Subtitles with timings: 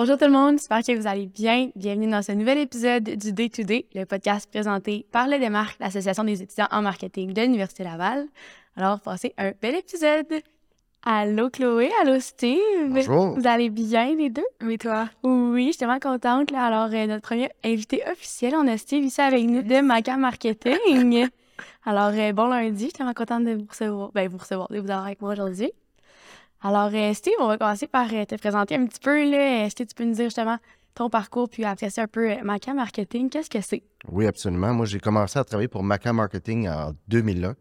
[0.00, 1.68] Bonjour tout le monde, j'espère que vous allez bien.
[1.76, 5.78] Bienvenue dans ce nouvel épisode du Day to Day, le podcast présenté par le Démarque,
[5.78, 8.26] l'Association des étudiants en marketing de l'Université Laval.
[8.76, 10.24] Alors, passez un bel épisode.
[11.04, 12.58] Allô Chloé, allô Steve.
[12.88, 13.38] Bonjour.
[13.38, 14.46] Vous allez bien les deux?
[14.62, 15.06] Mais toi?
[15.22, 16.50] Oui, je suis tellement contente.
[16.50, 16.64] Là.
[16.64, 21.28] Alors, euh, notre premier invité officiel, on a Steve ici avec nous de Maca Marketing.
[21.84, 24.80] Alors, euh, bon lundi, je suis tellement contente de vous recevoir, ben, vous recevoir, de
[24.80, 25.70] vous avoir avec moi aujourd'hui.
[26.62, 29.30] Alors, euh, Steve, on va commencer par euh, te présenter un petit peu.
[29.30, 29.64] Là.
[29.66, 30.58] Est-ce que tu peux nous dire justement
[30.94, 33.82] ton parcours, puis après ça, un peu euh, Maca Marketing, qu'est-ce que c'est?
[34.10, 34.74] Oui, absolument.
[34.74, 37.54] Moi, j'ai commencé à travailler pour Maca Marketing en 2001.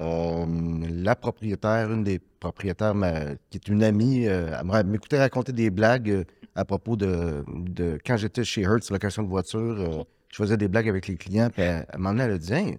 [0.00, 0.46] Euh,
[0.90, 5.70] la propriétaire, une des propriétaires, ma- qui est une amie, euh, elle m'écoutait raconter des
[5.70, 9.58] blagues à propos de, de quand j'étais chez Hertz, location de voiture.
[9.60, 12.52] euh, je faisais des blagues avec les clients, puis elle, elle m'en elle a dit
[12.52, 12.78] Hey,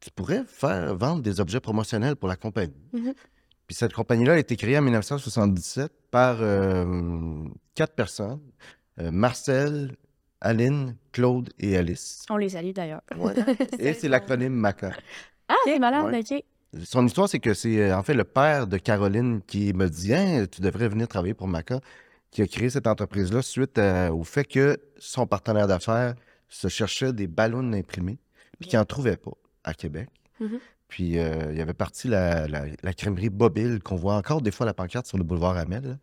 [0.00, 2.74] tu pourrais faire vendre des objets promotionnels pour la compagnie.
[2.92, 3.14] Mhm.
[3.66, 8.40] Puis cette compagnie-là a été créée en 1977 par euh, quatre personnes
[9.00, 9.96] euh, Marcel,
[10.40, 12.24] Aline, Claude et Alice.
[12.30, 13.02] On les salue d'ailleurs.
[13.78, 14.92] Et c'est l'acronyme MACA.
[15.48, 16.20] Ah, c'est malade, Ouais.
[16.20, 16.44] ok.
[16.84, 20.12] Son histoire, c'est que c'est euh, en fait le père de Caroline qui me dit
[20.14, 21.80] Hein, tu devrais venir travailler pour Maca,
[22.30, 26.14] qui a créé cette entreprise-là suite à- au fait que son partenaire d'affaires
[26.48, 28.18] se cherchait des ballons imprimés,
[28.58, 29.32] puis qu'il n'en trouvait pas
[29.64, 30.08] à Québec.
[30.38, 30.58] Mhm.
[30.88, 34.50] Puis euh, il y avait parti la, la, la crèmerie Bobile, qu'on voit encore des
[34.50, 35.82] fois la pancarte sur le boulevard Amel.
[35.84, 35.96] là.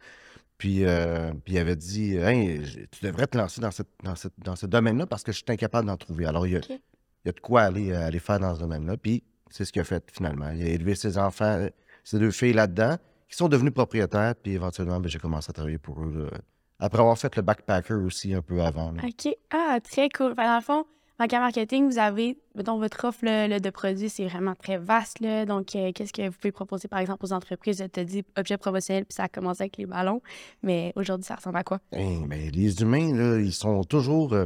[0.57, 4.33] Puis, euh, puis il avait dit Hey, tu devrais te lancer dans, cette, dans, cette-
[4.39, 6.25] dans ce domaine-là parce que je suis incapable d'en trouver.
[6.25, 6.79] Alors, il y a, il
[7.25, 8.97] y a de quoi aller, aller faire dans ce domaine-là.
[8.97, 10.49] Puis c'est ce qu'il a fait finalement.
[10.51, 11.69] Il a élevé ses enfants, euh,
[12.03, 12.97] ses deux filles là-dedans,
[13.29, 14.35] qui sont devenus propriétaires.
[14.35, 16.29] Puis éventuellement, ben, j'ai commencé à travailler pour eux.
[16.31, 16.37] là.
[16.79, 18.91] Après avoir fait le backpacker aussi un peu avant.
[18.91, 19.01] là.
[19.05, 19.33] OK.
[19.51, 20.35] Ah, très cool.
[20.35, 20.85] Fait, dans le fond,
[21.19, 25.19] Maca Marketing, vous avez, mettons, votre offre là, là, de produits, c'est vraiment très vaste.
[25.19, 25.45] Là.
[25.45, 27.77] Donc, euh, qu'est-ce que vous pouvez proposer, par exemple, aux entreprises?
[27.79, 30.21] Je te dis objets promotionnels, puis ça a commencé avec les ballons.
[30.63, 31.79] Mais aujourd'hui, ça ressemble à quoi?
[31.91, 34.33] Ben, les humains, là, ils sont toujours.
[34.33, 34.45] euh,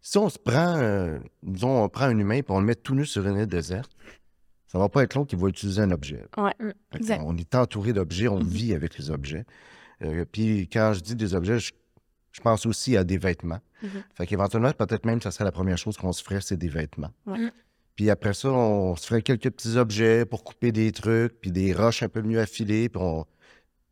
[0.00, 2.94] si on se prend, euh, disons, on prend un humain et on le met tout
[2.94, 3.90] nu sur une île déserte,
[4.66, 6.24] ça va pas être long qu'il va utiliser un objet.
[6.36, 6.54] Ouais,
[6.94, 7.22] exact.
[7.24, 9.44] On est entouré d'objets, on vit avec les objets.
[10.32, 11.72] Puis quand je dis des objets, je,
[12.32, 13.58] je pense aussi à des vêtements.
[13.82, 14.02] Mhm.
[14.14, 17.12] Fait qu'éventuellement, peut-être même, ça serait la première chose qu'on se ferait, c'est des vêtements.
[17.26, 17.38] Ouais.
[17.38, 17.50] Mm.
[17.96, 21.72] Puis après ça, on se ferait quelques petits objets pour couper des trucs, puis des
[21.72, 22.88] roches un peu mieux affilées.
[22.88, 23.26] Puis, on...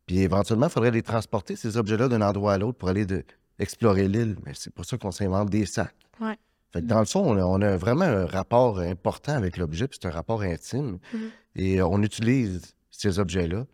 [0.06, 3.24] puis éventuellement, il faudrait les transporter, ces objets-là, d'un endroit à l'autre pour aller de...
[3.58, 4.36] explorer l'île.
[4.44, 5.94] Mais c'est pour ça qu'on s'invente des sacs.
[6.20, 6.38] Ouais.
[6.72, 9.88] Fait que dans le fond, on a, on a vraiment un rapport important avec l'objet,
[9.88, 10.98] puis c'est un rapport intime.
[11.12, 11.30] Mhm.
[11.56, 13.66] Et on utilise ces objets-là,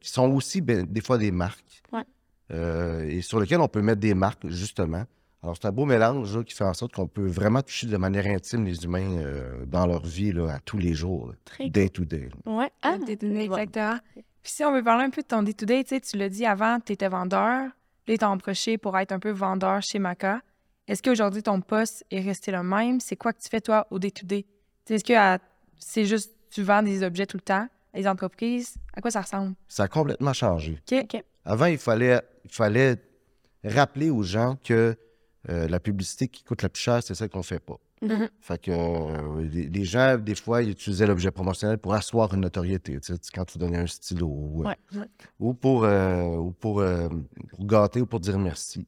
[0.00, 1.82] qui sont aussi ben, des fois des marques.
[1.92, 2.04] Ouais.
[2.50, 5.04] Euh, et sur lesquels on peut mettre des marques, justement.
[5.42, 7.96] Alors, c'est un beau mélange là, qui fait en sorte qu'on peut vraiment toucher de
[7.96, 11.64] manière intime les humains euh, dans leur vie là, à tous les jours, là, Très
[11.64, 11.72] cool.
[11.72, 12.28] day to day.
[12.46, 12.70] Ouais.
[12.82, 13.44] Ah, Ah, day-to-day, ouais.
[13.44, 13.98] exactement.
[14.42, 16.44] Puis si on veut parler un peu de ton day-to-day, tu sais, tu l'as dit
[16.46, 17.68] avant, tu étais vendeur.
[18.08, 20.40] Là, t'ont approché pour être un peu vendeur chez Maca.
[20.88, 22.98] Est-ce qu'aujourd'hui, ton poste est resté le même?
[23.00, 24.42] C'est quoi que tu fais, toi, au day-to-day?
[24.42, 24.48] Tu
[24.86, 25.38] sais, Est-ce que à-
[25.78, 28.74] c'est juste tu vends des objets tout le temps à les entreprises?
[28.94, 29.54] À quoi ça ressemble?
[29.68, 30.80] Ça a complètement changé.
[30.90, 30.98] OK.
[31.14, 31.22] OK.
[31.44, 32.20] Avant, il fallait,
[32.54, 32.96] fallait
[33.64, 34.96] rappeler aux gens que
[35.48, 37.78] euh, la publicité qui coûte la plus cher, c'est celle qu'on fait pas.
[38.02, 38.28] Mhm.
[38.40, 42.42] Fait que euh, les, les gens, des fois, ils utilisaient l'objet promotionnel pour asseoir une
[42.42, 43.00] notoriété.
[43.00, 44.76] Tu sais, quand tu donnais un stylo ou, Ouais.
[45.40, 47.08] ou pour, euh, ou pour, euh,
[47.50, 48.86] pour gâter ou pour dire merci.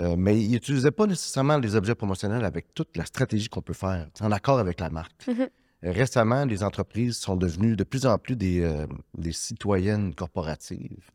[0.00, 3.72] Euh, mais ils n'utilisaient pas nécessairement les objets promotionnels avec toute la stratégie qu'on peut
[3.74, 5.26] faire, en accord avec la marque.
[5.26, 5.40] Mhm.
[5.84, 8.86] Euh, Récemment, les entreprises sont devenues de plus en plus des, euh,
[9.16, 11.10] des citoyennes corporatives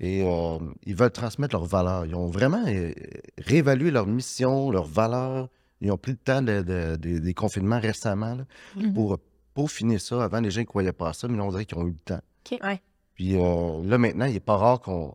[0.00, 2.04] et euh, ils veulent transmettre leurs valeurs.
[2.06, 2.92] Ils ont vraiment euh,
[3.38, 5.48] réévalué leur mission, leurs valeurs.
[5.80, 8.44] Ils ont pris le temps de- de- de- des confinements récemment là,
[8.76, 8.94] Mhm.
[8.94, 9.18] pour
[9.54, 10.22] peaufiner ça.
[10.24, 11.90] Avant, les gens ne croyaient pas à ça, mais là, on dirait qu'ils ont eu
[11.92, 12.20] le temps.
[12.50, 12.58] OK.
[12.62, 12.80] Ouais.
[13.14, 15.14] Puis euh, là, maintenant, il n'est pas rare qu'on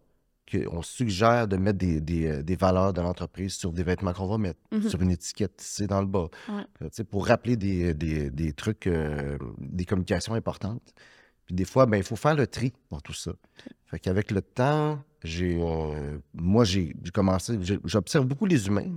[0.51, 4.37] qu'on suggère de mettre des, des, des valeurs de l'entreprise sur des vêtements qu'on va
[4.37, 4.89] mettre, Mhm.
[4.89, 6.63] sur une étiquette tissée dans le bas, Ouais.
[6.81, 10.93] Tu sais, pour rappeler des, des, des trucs, euh, des communications importantes.
[11.51, 13.33] Puis des fois, ben, il faut faire le tri dans tout ça.
[13.87, 18.87] Fait qu'avec le temps, j'ai, euh, moi, j'ai commencé, j'observe beaucoup les humains.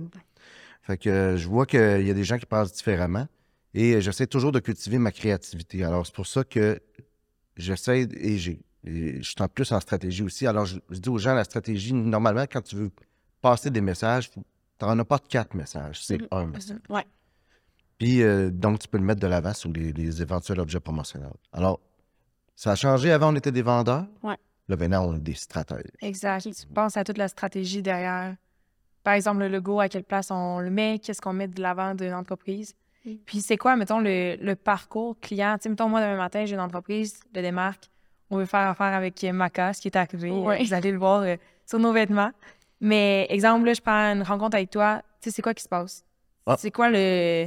[0.83, 3.27] Fait que euh, je vois qu'il y a des gens qui pensent différemment
[3.73, 5.83] et euh, j'essaie toujours de cultiver ma créativité.
[5.83, 6.79] Alors, c'est pour ça que
[7.57, 8.61] j'essaie et j'ai.
[8.85, 10.47] je suis en plus en stratégie aussi.
[10.47, 12.91] Alors, je, je dis aux gens, la stratégie, normalement, quand tu veux
[13.41, 14.39] passer des messages, tu
[14.81, 16.27] n'en as pas de quatre messages, c'est Mhm.
[16.31, 16.77] un message.
[16.87, 17.05] Ouais.
[17.97, 21.33] Puis, euh, donc, tu peux le mettre de l'avant sur les, les éventuels objets promotionnels.
[21.51, 21.81] Alors,
[22.55, 23.11] ça a changé.
[23.11, 24.05] Avant, on était des vendeurs.
[24.23, 24.37] Ouais.
[24.67, 25.91] Là, maintenant, on est des stratèges.
[26.01, 26.41] Exact.
[26.41, 28.35] Tu penses à toute la stratégie derrière.
[29.03, 31.93] Par exemple, le logo, à quelle place on le met, qu'est-ce qu'on met de l'avant
[31.93, 32.73] d'une entreprise.
[33.05, 33.11] Mm.
[33.25, 35.55] Puis c'est quoi, mettons, le, le parcours client?
[35.57, 37.89] Tu sais, mettons, moi, demain matin, j'ai une entreprise de démarque.
[38.31, 40.31] On veut faire affaire avec Maca, ce qui est arrivé.
[40.31, 40.63] Ouais.
[40.63, 41.35] Vous allez le voir euh,
[41.67, 42.31] sur nos vêtements.
[42.81, 45.69] Mais exemple, là, je prends une rencontre avec toi, tu sais, c'est quoi qui se
[45.69, 46.03] passe?
[46.47, 46.55] Ah.
[46.57, 47.45] C'est quoi le.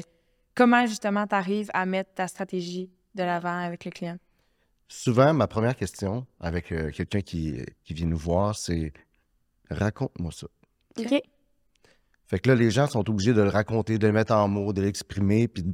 [0.55, 4.19] Comment justement tu arrives à mettre ta stratégie de l'avant avec le client?
[4.89, 8.93] Souvent, ma première question avec euh, quelqu'un qui, qui vient nous voir, c'est
[9.71, 10.47] raconte-moi ça.
[10.99, 11.21] OK.
[12.27, 14.73] Fait que là, les gens sont obligés de le raconter, de le mettre en mots,
[14.73, 15.49] de l'exprimer.
[15.49, 15.65] Puis,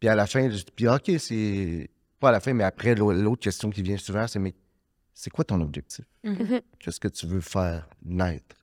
[0.00, 1.90] puis à la fin, je dis, puis OK, c'est.
[2.20, 4.54] Pas à la fin, mais après, l'au- l'autre question qui vient souvent, c'est mais
[5.12, 6.04] c'est quoi ton objectif?
[6.24, 6.60] Mhm.
[6.78, 8.56] Qu'est-ce que tu veux faire naître?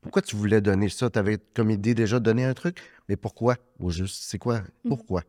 [0.00, 1.10] Pourquoi tu voulais donner ça?
[1.10, 2.78] Tu avais comme idée déjà de donner un truc,
[3.08, 3.56] mais pourquoi?
[3.80, 4.62] Ou juste, c'est quoi?
[4.88, 5.22] Pourquoi?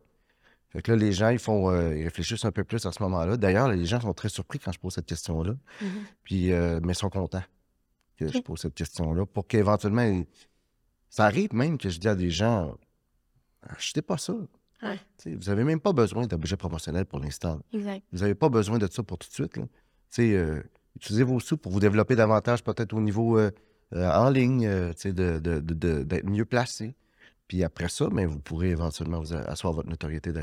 [0.74, 3.02] Fait que là, les gens, ils font, euh, ils réfléchissent un peu plus à ce
[3.04, 3.36] moment-là.
[3.38, 5.54] D'ailleurs, les gens sont très surpris quand je pose cette question-là.
[5.80, 5.88] Mhm.
[6.24, 7.44] Puis, euh, mais ils sont contents
[8.18, 10.26] que je pose cette question-là pour qu'éventuellement, ils-
[11.08, 12.76] ça arrive même que je dis à des gens,
[13.62, 14.34] achetez pas ça.
[14.82, 14.98] Ouais.
[15.24, 17.60] Vous n'avez même pas besoin d'un budget promotionnel pour l'instant.
[18.12, 19.56] Vous n'avez pas besoin de ça pour tout de suite.
[19.56, 19.64] là.
[20.18, 20.62] Euh,
[20.96, 23.38] utilisez vos sous pour vous développer davantage, peut-être au niveau
[23.92, 26.94] en ligne, sais, de- de- de- de- d'être mieux placé.
[27.48, 30.42] Puis après ça, ben, vous pourrez éventuellement vous asseoir votre notoriété de-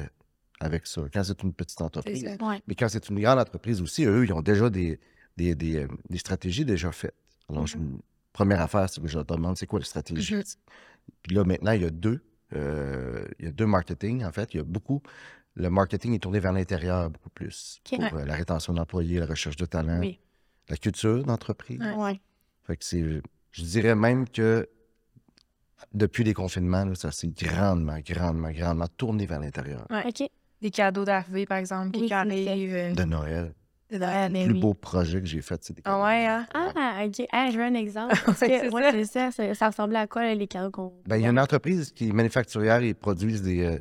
[0.62, 1.02] avec ça.
[1.14, 2.24] Quand c'est une petite entreprise.
[2.42, 2.62] Ouais.
[2.68, 5.00] Mais quand c'est une grande entreprise aussi, eux, ils ont déjà des,
[5.38, 7.16] des, des, euh, des stratégies déjà faites.
[7.50, 7.78] Alors, je-
[8.34, 10.36] première affaire, c'est que je leur demande c'est quoi la stratégie?
[10.36, 10.44] Mhm.
[11.24, 12.24] Puis là, maintenant, il y a deux.
[12.54, 14.54] euh, il y a deux marketing, en fait.
[14.54, 15.02] Il y a beaucoup.
[15.56, 17.82] Le marketing est tourné vers l'intérieur beaucoup plus.
[17.90, 20.20] Pour euh, la rétention d'employés, la recherche de talent, Oui.
[20.70, 21.82] la culture d'entreprise.
[21.98, 22.22] Ouais.
[22.64, 23.22] Fait que c'est.
[23.52, 24.70] Je dirais même que
[25.94, 29.86] depuis les confinements, là, ça s'est grandement, grandement, grandement tourné vers l'intérieur.
[29.90, 30.04] Ouais.
[30.62, 32.74] Des cadeaux d'arrivée, par exemple, qui arrivent.
[32.76, 33.54] euh, De Noël.
[33.92, 34.60] de Noël, Le mais plus oui.
[34.60, 36.46] beau projet que j'ai fait, c'est des Ah ouais, hein?
[36.54, 37.26] Ah, OK.
[37.32, 38.16] Ah, je veux un exemple.
[38.26, 38.92] Parce que, c'est ouais, ça.
[38.92, 39.32] c'est ça.
[39.32, 40.94] Ça, ça ressemblait à quoi, les cadeaux qu'on.
[41.08, 43.80] Ben, il y a une entreprise qui est manufacturière et produisent des, euh,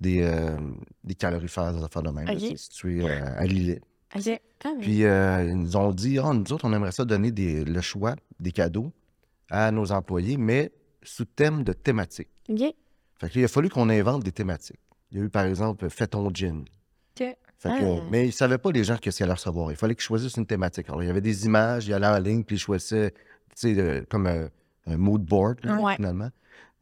[0.00, 0.56] des, euh,
[1.02, 2.28] des calorifères, des affaires de même.
[2.38, 3.80] C'est situé euh, à Lillet.
[4.14, 4.40] OK.
[4.64, 7.30] Ah, mais- Puis euh, ils nous ont dit, Ah, nous autres, on aimerait ça donner
[7.32, 8.92] des, le choix des cadeaux
[9.50, 10.70] à nos employés, mais
[11.02, 12.28] sous thème de thématique.
[12.50, 12.58] OK.
[12.58, 14.78] Fait que là, il a fallu qu'on invente des thématiques.
[15.10, 16.60] Il y a eu, par exemple, Fais ton gin.
[16.60, 16.66] OK.
[17.60, 18.04] Fait que, Ah.
[18.10, 19.70] Mais ils ne savaient pas les gens qu'est-ce qu'ils allaient recevoir.
[19.72, 20.88] Il fallait qu'ils choisissent une thématique.
[20.88, 23.16] Alors, il y avait des images, ils allaient en ligne, puis ils choisissaient, tu
[23.56, 24.48] sais, euh, comme un,
[24.86, 25.96] un mood board, Ouais.
[25.96, 26.30] finalement,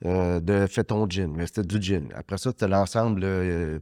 [0.05, 1.33] euh, de Fais ton gin.
[1.35, 2.09] Mais c'était du gin.
[2.15, 3.79] Après ça, c'était l'ensemble euh,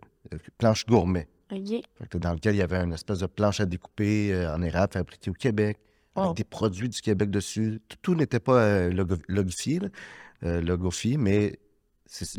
[0.58, 1.26] planche gourmet.
[1.50, 1.58] OK.
[1.98, 4.92] Fait que dans lequel il y avait une espèce de planche à découper en érable
[4.92, 5.78] fabriquée au Québec,
[6.16, 6.32] avec Oh.
[6.34, 7.80] des produits du Québec dessus.
[7.88, 9.80] Tout, tout n'était pas logo- logifié,
[10.42, 11.58] logofié, mais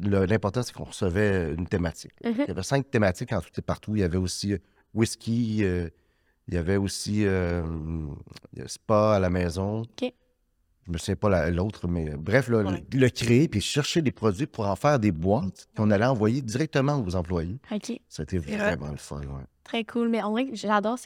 [0.02, 2.14] l'important, c'est qu'on recevait une thématique.
[2.24, 2.34] Mhm.
[2.40, 3.96] Il y avait cinq thématiques en tout et partout.
[3.96, 4.58] Il y avait aussi euh,
[4.94, 5.90] whisky, euh,
[6.48, 7.64] il y avait aussi euh,
[8.68, 9.82] spa à la maison.
[9.82, 10.14] OK.
[10.88, 12.84] Je me souviens pas la- l'autre, mais euh, bref, là, Ouais.
[12.94, 16.42] le, le créer puis chercher des produits pour en faire des boîtes qu'on allait envoyer
[16.44, 17.58] directement aux employés.
[17.72, 18.00] OK.
[18.08, 19.20] C'était vraiment le fun.
[19.22, 19.44] ouais.
[19.64, 20.10] Très cool.
[20.10, 21.00] Mais dirait que j'adore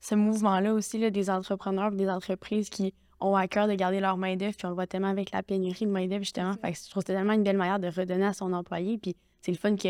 [0.00, 4.00] ce mouvement-là aussi, là, des entrepreneurs et des entreprises qui ont à cœur de garder
[4.00, 4.54] leur main-d'œuvre.
[4.56, 6.54] Puis on le voit tellement avec la pénurie de main-d'œuvre, justement.
[6.54, 8.98] Fait que je trouve que c'est tellement une belle manière de redonner à son employé.
[8.98, 9.88] Puis c'est le fun que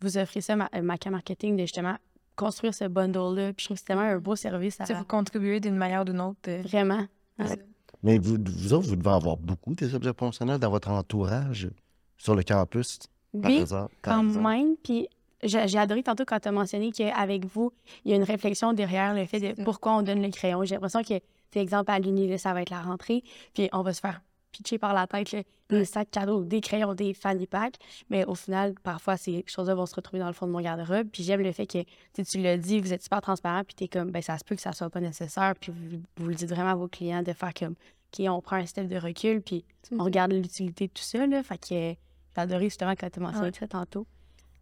[0.00, 1.96] vous offrez ça, ma- euh, Maca Marketing, de justement
[2.36, 3.52] construire ce bundle-là.
[3.52, 5.76] Puis je trouve que c'est tellement un beau service à Tu sais, vous contribuez d'une
[5.76, 6.38] manière ou d'une autre.
[6.48, 7.06] euh, Vraiment.
[7.38, 7.58] Ouais.
[8.02, 11.68] Mais vous, vous autres, vous devez avoir beaucoup des objets promotionnels dans votre entourage
[12.16, 12.98] sur le campus,
[13.32, 14.48] par Oui, par quand exemple.
[14.48, 14.76] même.
[14.82, 15.08] Puis
[15.42, 17.72] j'ai adoré tantôt quand tu as mentionné qu'avec vous,
[18.04, 19.64] il y a une réflexion derrière le fait de ça.
[19.64, 20.64] pourquoi on donne le crayon.
[20.64, 21.14] J'ai l'impression que,
[21.52, 23.22] c'est exemple, à l'Uni, ça va être la rentrée,
[23.54, 24.20] puis on va se faire
[24.52, 27.76] pitcher par la tête là, des sacs cadeaux, des crayons, des fanny packs.
[28.10, 31.06] Mais au final, parfois, ces choses-là vont se retrouver dans le fond de mon garde-robe.
[31.12, 31.78] Puis j'aime le fait que,
[32.22, 34.56] tu l'as dit, vous êtes super transparent, puis tu es comme, ben ça se peut
[34.56, 35.54] que ça soit pas nécessaire.
[35.60, 37.74] Puis vous, vous le dites vraiment à vos clients de faire comme,
[38.12, 39.64] OK, on prend un step de recul, puis
[39.96, 41.24] on regarde l'utilité de tout ça.
[41.24, 41.98] Là, fait que j'ai
[42.34, 43.52] adoré justement quand tu as mentionné Ouais.
[43.56, 44.06] ça tantôt.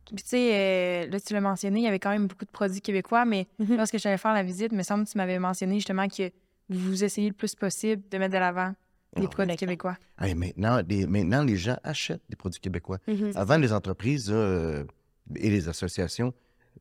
[0.05, 2.51] Puis tu sais, euh, là, tu l'as mentionné, il y avait quand même beaucoup de
[2.51, 3.77] produits québécois, mais Mhm.
[3.77, 6.31] lorsque j'allais faire la visite, il me semble que tu m'avais mentionné justement que
[6.69, 8.75] vous essayez le plus possible de mettre de l'avant
[9.17, 9.29] les oui.
[9.29, 9.97] produits québécois.
[10.21, 12.99] Hey, maintenant, les, maintenant, les gens achètent des produits québécois.
[13.09, 13.33] Mhm.
[13.37, 14.85] Avant, les entreprises euh,
[15.37, 16.35] et les associations,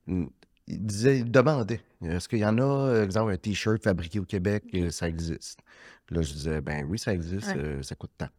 [0.07, 0.25] mm,
[0.67, 4.25] ils disaient, ils demandaient est-ce qu'il y en a, euh, exemple, un T-shirt fabriqué au
[4.25, 5.59] Québec, euh, ça existe?
[6.09, 7.57] Là, je disais ben oui, ça existe, Ouais.
[7.57, 8.29] euh, ça coûte tant.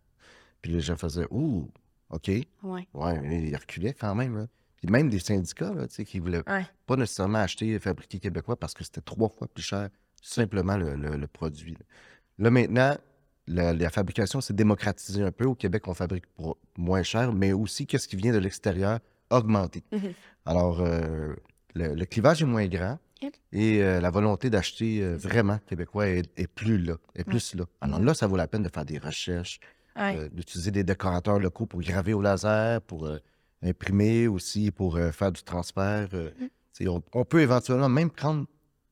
[0.62, 1.70] Puis les gens faisaient ouh,
[2.10, 2.28] OK.
[2.62, 2.86] Ouais.
[2.94, 4.36] Ouais, mais ils reculaient quand même.
[4.36, 4.46] Là.
[4.76, 6.66] Puis même des syndicats là, qui voulaient Ouais.
[6.86, 9.88] pas nécessairement acheter fabriqué québécois parce que c'était trois fois plus cher,
[10.22, 11.76] simplement le, le- le produit.
[12.38, 12.96] Là, maintenant,
[13.46, 15.46] la, la fabrication s'est démocratisée un peu.
[15.46, 19.82] Au Québec, on fabrique pour moins cher, mais aussi qu'est-ce qui vient de l'extérieur augmenté.
[19.92, 20.12] Mhm.
[20.46, 21.34] Alors, euh,
[21.74, 23.34] le, le clivage est moins grand Yep.
[23.50, 27.64] et euh, la volonté d'acheter euh, vraiment québécois est, est plus là, est plus là.
[27.80, 29.58] Alors là, ça vaut la peine de faire des recherches,
[29.96, 30.28] Ouais.
[30.30, 33.10] d'utiliser des décorateurs locaux pour graver au laser, pour
[33.62, 36.08] imprimer aussi, pour faire du transfert.
[36.72, 38.46] sais, on, on peut éventuellement même prendre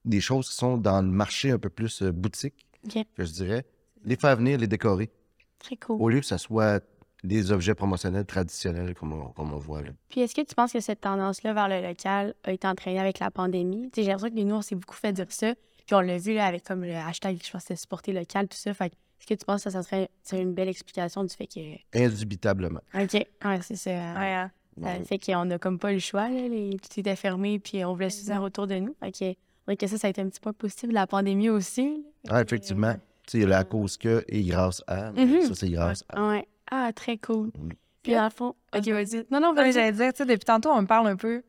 [0.07, 3.05] des choses qui sont dans le marché un peu plus euh, boutique, OK.
[3.15, 3.67] que je dirais,
[4.05, 5.11] les faire venir, les décorer.
[5.59, 6.01] Très cool.
[6.01, 6.83] Au lieu que ce soit
[7.25, 9.91] des objets promotionnels traditionnels comme on, comme on voit là.
[10.09, 13.19] Puis est-ce que tu penses que cette tendance-là vers le local a été entraînée avec
[13.19, 13.91] la pandémie?
[13.91, 15.55] Tu sais, j'ai l'impression que nous, on s'est beaucoup fait dire ça.
[15.87, 18.49] Puis on l'a vu là, avec comme le hashtag, je pense que c'était supporter local,
[18.49, 18.75] tout ça.
[18.75, 21.47] Fait que est-ce que tu penses que ça serait, serait une belle explication du fait
[21.47, 21.61] que.
[21.99, 22.81] Indubitablement.
[22.95, 23.15] OK.
[23.15, 23.91] Ouais, c'est ça.
[23.91, 24.51] Ouais, hein.
[24.83, 26.29] Ça fait qu'on n'a comme pas le choix.
[26.29, 26.77] Là, les...
[26.79, 28.95] Tout était fermé, puis on voulait se faire autour de nous.
[29.01, 29.37] Fait
[29.67, 32.05] que, faudrait que ça, ça a été un petit point positif de la pandémie aussi.
[32.29, 32.95] Ah, effectivement.
[33.27, 35.11] Tu sais, il y a la cause que et grâce à.
[35.13, 35.43] Mhm.
[35.43, 36.29] Ça, c'est grâce à.
[36.29, 36.47] Ouais.
[36.71, 37.49] Ah, très cool.
[37.49, 37.71] Mm.
[38.03, 38.55] Puis dans le fond.
[38.75, 39.27] Ok, vas-y.
[39.31, 39.73] Non, non, vas-y.
[39.73, 41.43] j'allais dire, tu sais, depuis tantôt, on me parle un peu,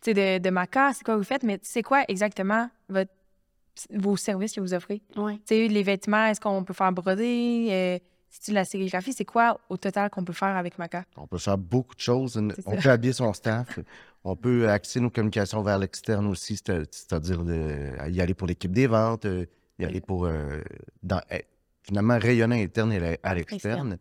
[0.00, 3.10] tu sais, de, de Maca, c'est quoi vous faites, mais c'est quoi exactement votre,
[3.94, 5.02] vos services que vous offrez?
[5.16, 5.34] Ouais.
[5.34, 7.68] Tu sais, les vêtements, est-ce qu'on peut faire broder?
[7.70, 7.98] Euh,
[8.30, 9.12] c'est-tu de la sérigraphie?
[9.12, 11.04] C'est quoi, au total, qu'on peut faire avec Maca?
[11.16, 12.40] On peut faire beaucoup de choses.
[12.66, 13.78] On peut habiller son staff.
[14.24, 18.72] On peut axer nos communications vers l'externe aussi, c'est- c'est-à-dire de- y aller pour l'équipe
[18.72, 19.46] des ventes, euh,
[19.78, 20.60] y aller pour euh,
[21.02, 21.44] dans- eh,
[21.82, 23.96] finalement rayonner à l'interne et à l'externe.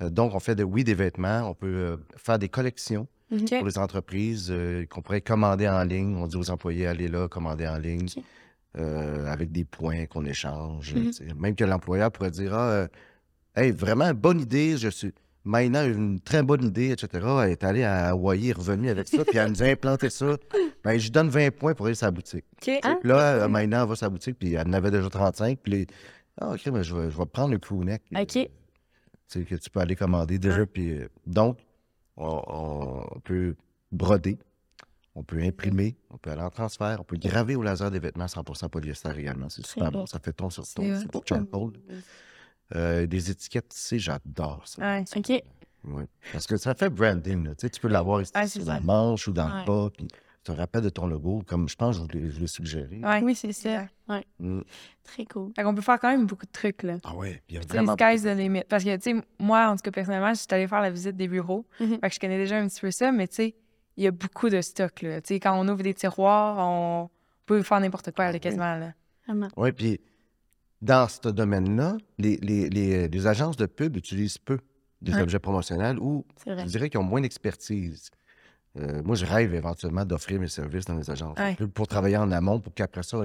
[0.00, 3.42] Euh, donc, on fait de, oui des vêtements, on peut euh, faire des collections Mhm.
[3.44, 3.58] OK.
[3.58, 6.16] pour les entreprises euh, qu'on pourrait commander en ligne.
[6.16, 8.06] On dit aux employés, allez là, commander en ligne
[8.78, 10.94] euh, avec des points qu'on échange.
[10.94, 11.12] Mhm.
[11.12, 11.26] sais.
[11.36, 12.88] Même que l'employeur pourrait dire, ah, euh,
[13.56, 15.12] hey, vraiment, bonne idée, je suis...
[15.52, 17.26] A une très bonne idée, etc.
[17.42, 20.36] Elle est allée à Hawaï, est revenue avec ça, puis elle nous a implanté ça.
[20.84, 22.44] Ben, je lui donne 20 points pour aller sa boutique.
[22.84, 23.00] Hein?
[23.02, 25.58] Là, euh, Maïna elle va à sa boutique, puis elle en avait déjà 35.
[25.60, 25.86] Puis les...
[26.40, 28.02] ah, OK, ben, je, vais, je vais prendre le crewneck.
[28.14, 28.28] euh, OK.
[28.28, 28.48] tu
[29.26, 30.64] sais, que tu peux aller commander déjà.
[30.64, 31.58] Puis, euh, donc,
[32.16, 32.40] on,
[33.16, 33.56] on peut
[33.90, 34.38] broder,
[35.16, 38.26] on peut imprimer, on peut aller en transfert, on peut graver au laser des vêtements
[38.26, 39.48] 100% polyester également.
[39.48, 41.72] C'est super bon, ça fait ton sur C'est ton, c'est pour charcoal.
[42.74, 44.80] Euh, des étiquettes tissées, j'adore ça.
[44.82, 45.04] Ouais.
[45.16, 45.42] OK.
[46.32, 47.44] Parce que ça fait branding.
[47.44, 47.50] là.
[47.54, 48.74] Tu, sais, tu peux l'avoir ici Ouais, sur ça.
[48.74, 49.60] la manche ou dans Ouais.
[49.60, 52.40] le bas, puis tu te rappelles de ton logo, comme je pense que je vous
[52.40, 53.00] l'ai- suggéré.
[53.02, 53.20] Ouais.
[53.22, 53.86] Oui, c'est ça.
[54.38, 54.60] Mm.
[55.04, 55.52] Très cool.
[55.56, 56.96] Fait qu'on peut faire quand même beaucoup de trucs, là.
[57.04, 57.94] Ah puis il y a Tu sais, vraiment...
[57.94, 58.62] sky's the limit.
[58.68, 61.16] Parce que, tu sais, moi, en tout cas, personnellement, je suis allée faire la visite
[61.16, 61.66] des bureaux.
[61.80, 61.98] Mhm.
[62.00, 63.54] Fait que je connais déjà un petit peu ça, mais tu sais,
[63.96, 65.20] il y a beaucoup de stock, là.
[65.20, 67.10] Tu sais, quand on ouvre des tiroirs, on
[67.46, 68.92] peut faire n'importe quoi, là, quasiment, là.
[69.26, 69.48] Vraiment.
[69.56, 70.00] Oui, puis
[70.82, 74.58] dans ce domaine-là, les, les, les, les agences de pub utilisent peu
[75.00, 78.10] des objets promotionnels ou je dirais qu'ils ont moins d'expertise.
[78.78, 81.54] Euh, moi, je rêve éventuellement d'offrir mes services dans les agences de Ouais.
[81.54, 83.18] pub pour travailler en amont, pour qu'après ça,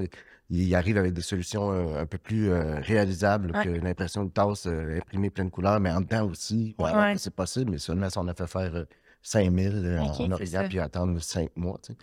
[0.50, 3.64] ils arrivent avec des solutions euh, un peu plus euh, réalisables Ouais.
[3.64, 6.76] que l'impression de tasse imprimée pleine couleur, mais en dedans aussi.
[6.80, 7.14] Ouais, Ouais.
[7.18, 8.86] C'est possible, mais seulement si on a fait faire euh,
[9.22, 11.80] 5000 euh, Ok, en Orient puis attendre 5 mois.
[11.82, 11.98] tu sais.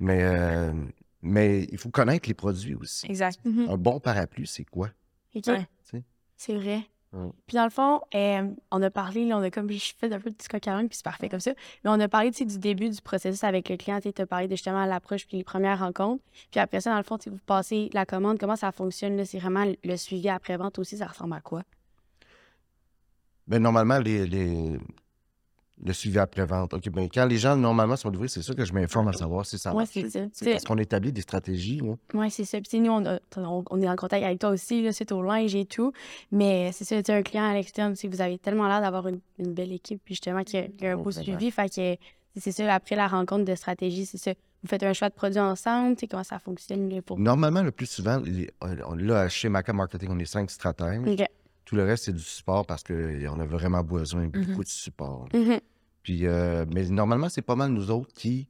[0.00, 0.72] Mais, euh,
[1.22, 3.06] mais il faut connaître les produits aussi.
[3.06, 3.38] Exact.
[3.44, 3.68] Mhm.
[3.70, 4.90] Un bon parapluie, c'est quoi?
[6.36, 6.82] C'est vrai.
[7.46, 10.20] Puis dans le fond, euh, on a parlé, là, on a comme je fais un
[10.20, 11.52] peu de l'âne, puis c'est parfait comme ça.
[11.82, 13.98] Mais on a parlé tu sais, du début du processus avec le client.
[14.00, 16.22] Tu as parlé de justement l'approche puis les premières rencontres.
[16.50, 19.16] Puis après ça, dans le fond, tu sais, vous passez la commande, comment ça fonctionne?
[19.16, 19.24] là?
[19.24, 21.62] C'est vraiment le suivi après-vente aussi, ça ressemble à quoi?
[23.46, 24.78] Ben, normalement, les, les-
[25.84, 26.74] le suivi après-vente.
[26.74, 29.46] OK, ben, quand les gens, normalement, sont livrés, c'est sûr que je m'informe à savoir
[29.46, 29.90] si ça marche.
[29.92, 30.20] c'est ça.
[30.32, 31.80] C'est- Parce qu'on établit des stratégies.
[32.14, 32.58] Oui, c'est ça.
[32.60, 35.22] Puis nous, on, a- on, on est en contact avec toi aussi, là, suite au
[35.22, 35.92] linge et tout.
[36.32, 39.20] Mais c'est ça, tu un client à l'externe, sais, vous avez tellement l'air d'avoir une,
[39.38, 41.22] une belle équipe, puis justement, qu'il y a, qu'il y a un Oh, beau vraiment.
[41.38, 41.50] suivi.
[41.50, 41.96] Fait que
[42.40, 44.32] c'est ça, après la rencontre de stratégie, c'est ça.
[44.62, 47.18] Vous faites un choix de produits ensemble, tu sais, comment ça fonctionne pour.
[47.18, 51.00] Normalement, le plus souvent, les- on- là, chez Maca Marketing, on est cinq stratèges.
[51.68, 52.94] Tout le reste, c'est du support parce qu'on
[53.40, 55.28] a vraiment besoin beaucoup de support.
[55.34, 55.60] Mhm.
[56.02, 58.48] Puis, euh, mais normalement, c'est pas mal nous autres qui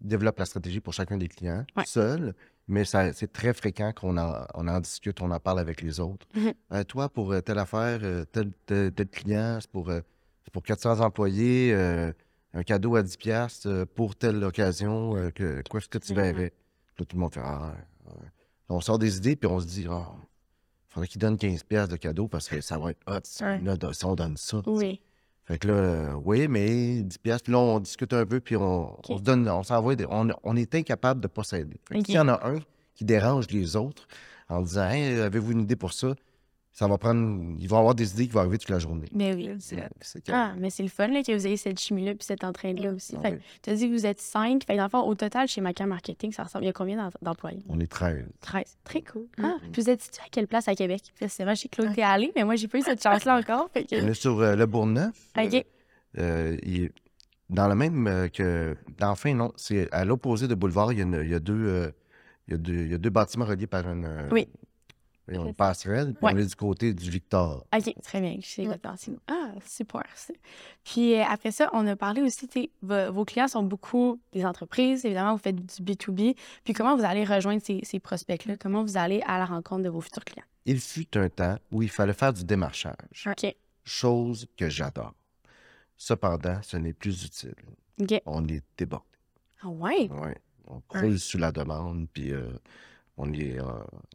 [0.00, 1.84] développent la stratégie pour chacun des clients, Ouais.
[1.86, 2.34] seuls.
[2.66, 6.26] Mais c'est très fréquent qu'on en, on en discute, on en parle avec les autres.
[6.34, 6.52] Mhm.
[6.72, 8.00] Euh, toi, pour euh, telle affaire,
[8.32, 9.88] tel, tel, tel client, c'est pour,
[10.52, 11.72] pour 400 employés,
[12.52, 16.18] un cadeau à 10 piastres pour telle occasion, que, quoi est-ce que tu Mhm.
[16.20, 16.52] verrais?
[16.98, 18.12] Là, tout le monde fait Ah, ouais.
[18.68, 20.10] On sort des idées, puis on se dit Ah,
[20.96, 23.60] faudrait qu'il donne 15 piastres de cadeau parce que ça va être hot si, Ouais.
[23.60, 24.62] là, si on donne ça.
[24.66, 25.00] Oui.
[25.44, 28.56] Fait que là, euh, oui, mais 10 piastres, puis là, on discute un peu, puis
[28.56, 31.78] on, on se donne, on s'envoie, des- on, on est incapable de pas s'aider.
[31.94, 32.06] Ok.
[32.06, 32.56] S'il y en a un
[32.94, 34.08] qui dérange les autres
[34.48, 36.14] en disant, hey, avez-vous une idée pour ça?
[36.78, 39.06] Ça va prendre, ils vont avoir des idées qui vont arriver toute la journée.
[39.14, 39.48] Mais oui.
[39.60, 39.82] C'est-
[40.30, 43.14] Ah, mais c'est le fun là, que vous ayez cette chimie-là puis cette entraide-là aussi.
[43.16, 43.38] Ah Fait oui.
[43.38, 44.62] que tu as dit que vous êtes cinq.
[44.66, 46.64] Fait que dans le fond, au total, chez Maca Marketing, ça ressemble.
[46.64, 47.62] Il y a combien d'em- d'employés?
[47.70, 48.26] On est 13.
[48.42, 48.76] 13.
[48.84, 49.22] Très cool.
[49.38, 49.44] Mm.
[49.46, 51.00] Ah, puis vous êtes situé à quelle place à Québec?
[51.16, 53.70] Précisément, chez Claude t'es allé, mais moi, j'ai pas eu cette chance-là encore.
[53.72, 53.96] Fait que...
[54.04, 55.14] On est sur euh, le Bourgneuf.
[55.38, 55.64] OK.
[56.18, 56.90] Euh, il-
[57.48, 58.76] dans le même euh, que.
[59.00, 61.54] Enfin, non, c'est à l'opposé de Boulevard, il y a, une- il y a deux.
[61.54, 61.90] euh,
[62.48, 64.28] il y a deux, il y a deux bâtiments reliés par une, euh,
[65.28, 65.36] Oui.
[65.36, 66.32] une passerelle, puis Ouais.
[66.34, 67.66] on est du côté du Victor.
[67.76, 68.36] OK, très bien.
[68.40, 68.72] Je sais où.
[69.26, 70.04] Ah, super.
[70.84, 72.48] Puis euh, après ça, on a parlé aussi,
[72.82, 75.04] vos clients sont beaucoup des entreprises.
[75.04, 76.36] Évidemment, vous faites du B2B.
[76.64, 78.56] Puis comment vous allez rejoindre ces, ces prospects-là?
[78.56, 80.46] Comment vous allez à la rencontre de vos futurs clients?
[80.64, 83.26] Il fut un temps où il fallait faire du démarchage.
[83.26, 83.54] OK.
[83.84, 85.14] chose que j'adore.
[85.96, 87.54] Cependant, ce n'est plus utile.
[88.00, 88.20] OK.
[88.26, 89.04] On est débordé.
[89.62, 90.08] Ah ouais?
[90.10, 90.36] Ouais.
[90.68, 92.50] On croule sur la demande, puis euh,
[93.18, 93.64] on, est, euh,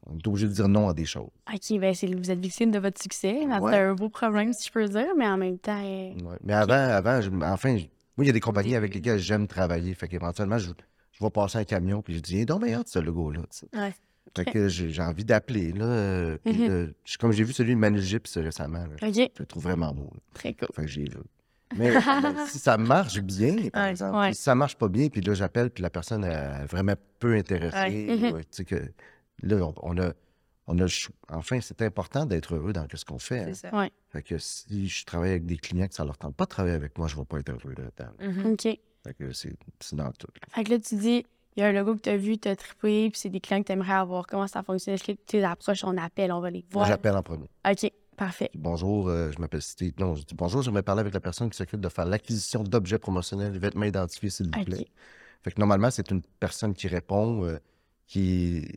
[0.08, 1.30] on est obligé de dire non à des choses.
[1.52, 3.46] OK, ben c'est, vous êtes victime de votre succès.
[3.48, 3.60] là.
[3.60, 3.72] Ouais.
[3.72, 5.82] C'est un beau problème, si je peux dire, mais en même temps...
[5.84, 6.38] euh, Ouais.
[6.44, 7.86] Mais avant, avant je- enfin, je-
[8.18, 9.94] moi, il y a des compagnies avec lesquelles j'aime travailler.
[9.96, 10.70] Fait qu'éventuellement, je,
[11.12, 13.42] je vais passer un camion, puis je dis, donc, mais hâte, ce logo-là.
[13.50, 13.68] tu sais.
[13.78, 13.94] Ouais.
[14.36, 15.86] Fait que j'ai envie d'appeler, là.
[15.86, 16.68] euh, Mhm.
[16.68, 20.10] de- comme j'ai vu celui de Manu Gips récemment, là, je le trouve vraiment beau.
[20.14, 20.20] là.
[20.34, 20.68] très cool.
[20.76, 21.18] Fait que j'ai vu.
[21.76, 24.34] Mais, mais si ça marche bien, par Ouais, exemple, ouais.
[24.34, 28.08] si ça marche pas bien, puis là, j'appelle, puis la personne est vraiment peu intéressée,
[28.22, 28.32] Ouais.
[28.32, 28.76] Ouais, tu sais que
[29.44, 30.12] là, on, on a,
[30.68, 30.86] on a
[31.30, 33.40] Enfin, c'est important d'être heureux dans ce qu'on fait.
[33.40, 33.46] hein.
[33.54, 33.88] C'est ça.
[34.10, 36.76] Fait que si je travaille avec des clients que ça leur tente pas de travailler
[36.76, 38.12] avec moi, je vais pas être heureux là-dedans.
[38.44, 38.54] Mhm.
[38.54, 38.62] OK.
[39.04, 40.28] Fait que c'est c'est dans tout.
[40.50, 41.26] Fait que là, tu dis,
[41.58, 43.40] il y a un logo que tu as vu, tu as trippé, puis c'est des
[43.40, 44.28] clients que tu aimerais avoir.
[44.28, 44.94] Comment ça fonctionne?
[44.96, 46.86] Est-ce que tu les approches, on appelle, on va les voir?
[46.86, 47.50] j'appelle en premier.
[47.70, 48.50] OK, parfait.
[48.56, 49.94] Bonjour, euh, je m'appelle Steve.
[50.00, 53.00] Non, je dis bonjour, j'aimerais parler avec la personne qui s'occupe de faire l'acquisition d'objets
[53.00, 54.88] promotionnels, vêtements identifiés, s'il vous plaît.
[55.44, 57.58] Fait que normalement, c'est une personne qui répond, euh,
[58.08, 58.68] qui.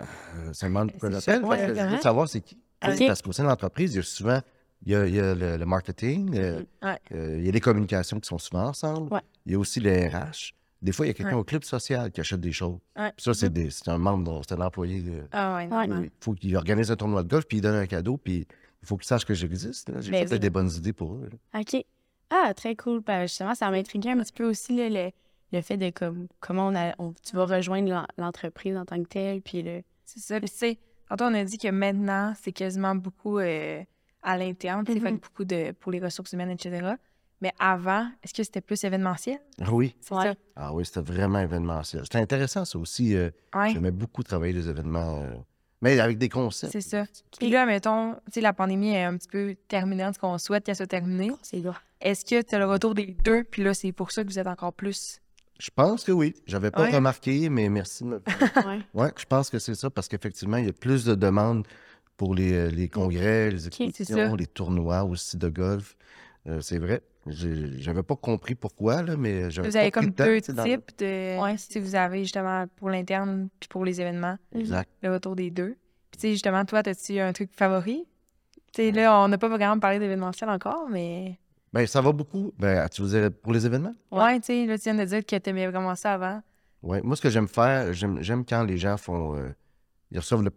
[0.00, 2.58] Euh, ça demande que ouais, je veux savoir c'est qui.
[2.80, 4.40] Parce qu'au sein de l'entreprise, il y a souvent.
[4.86, 6.96] Il y a, il y a le, le marketing, euh, Ouais.
[7.10, 9.12] euh, il y a les communications qui sont souvent ensemble.
[9.12, 9.20] Ouais.
[9.44, 10.54] Il y a aussi les RH.
[10.80, 11.40] Des fois, il y a quelqu'un Ouais.
[11.40, 12.78] au club social qui achète des choses.
[12.96, 13.10] Ouais.
[13.16, 15.00] Puis ça, c'est des- c'est un membre, c'est un employé.
[15.02, 15.86] de- Ah ouais, Ouais.
[15.86, 16.04] normal.
[16.04, 18.46] il faut qu'il organise un tournoi de golf, puis il donne un cadeau, puis
[18.82, 19.88] il faut qu'il sache que j'existe.
[19.90, 20.00] là.
[20.00, 20.38] J'ai Ben peut-être oui.
[20.40, 21.28] des bonnes idées pour eux.
[21.52, 21.60] là.
[21.60, 21.84] OK.
[22.30, 23.00] Ah, très cool.
[23.00, 25.10] Ben, justement, ça m'intriguait un petit peu aussi là, le,
[25.52, 29.02] le fait de comme, comment on a, on- tu vas rejoindre l'en- l'entreprise en tant
[29.02, 29.40] que telle.
[29.42, 29.82] Puis le...
[30.04, 30.38] C'est ça.
[30.38, 33.82] Puis, tu sais, tantôt, on a dit que maintenant, c'est quasiment beaucoup euh,
[34.22, 35.18] à l'interne, sais, fait Mhm.
[35.18, 36.92] beaucoup de, pour les ressources humaines, etc.
[37.40, 39.38] Mais avant, est-ce que c'était plus événementiel?
[39.60, 39.94] Ah oui.
[40.00, 40.24] C'est Ouais.
[40.24, 40.34] ça.
[40.56, 42.02] Ah oui, c'était vraiment événementiel.
[42.04, 43.14] C'était intéressant, ça aussi.
[43.14, 45.30] euh, Ouais, J'aimais beaucoup travailler des événements, euh,
[45.80, 46.72] mais avec des concepts.
[46.72, 47.04] c'est ça.
[47.38, 50.36] Puis là, mettons, tu sais, la pandémie est un petit peu terminée, en ce qu'on
[50.38, 51.30] souhaite qu'elle soit terminée.
[51.42, 51.80] C'est lourd.
[52.00, 54.38] Est-ce que tu as le retour des deux, puis là, c'est pour ça que vous
[54.38, 55.20] êtes encore plus?
[55.60, 56.34] Je pense que oui.
[56.46, 56.94] J'avais pas Ouais.
[56.94, 58.22] remarqué, mais merci de me
[58.66, 58.80] Ouais.
[58.94, 61.66] Oui, je pense que c'est ça, parce qu'effectivement, il y a plus de demandes
[62.16, 65.96] pour les, euh, les congrès, les expositions, les tournois aussi de golf.
[66.48, 67.02] Euh, c'est vrai.
[67.30, 71.40] J'avais pas compris pourquoi, là, mais j'avais Vous pas avez comme deux types de.
[71.40, 71.56] Ouais.
[71.56, 74.88] Si vous avez justement pour l'interne, puis pour les événements, Exact.
[75.02, 75.76] le retour des deux.
[76.10, 78.06] Puis, tu sais, justement, toi, as-tu un truc favori?
[78.72, 81.38] Tu sais, là, on n'a pas vraiment parlé d'événementiel encore, mais.
[81.72, 82.52] Ben, ça va beaucoup.
[82.58, 83.94] Ben, tu veux dire pour les événements?
[84.10, 84.22] Ouais.
[84.22, 86.42] Ouais, tu sais, là, tu viens de dire que tu aimais vraiment ça avant.
[86.82, 86.98] Oui.
[87.02, 89.36] Moi, ce que j'aime faire, j'aime j'aime quand les gens font.
[89.36, 89.48] euh,
[90.10, 90.50] ils reçoivent le.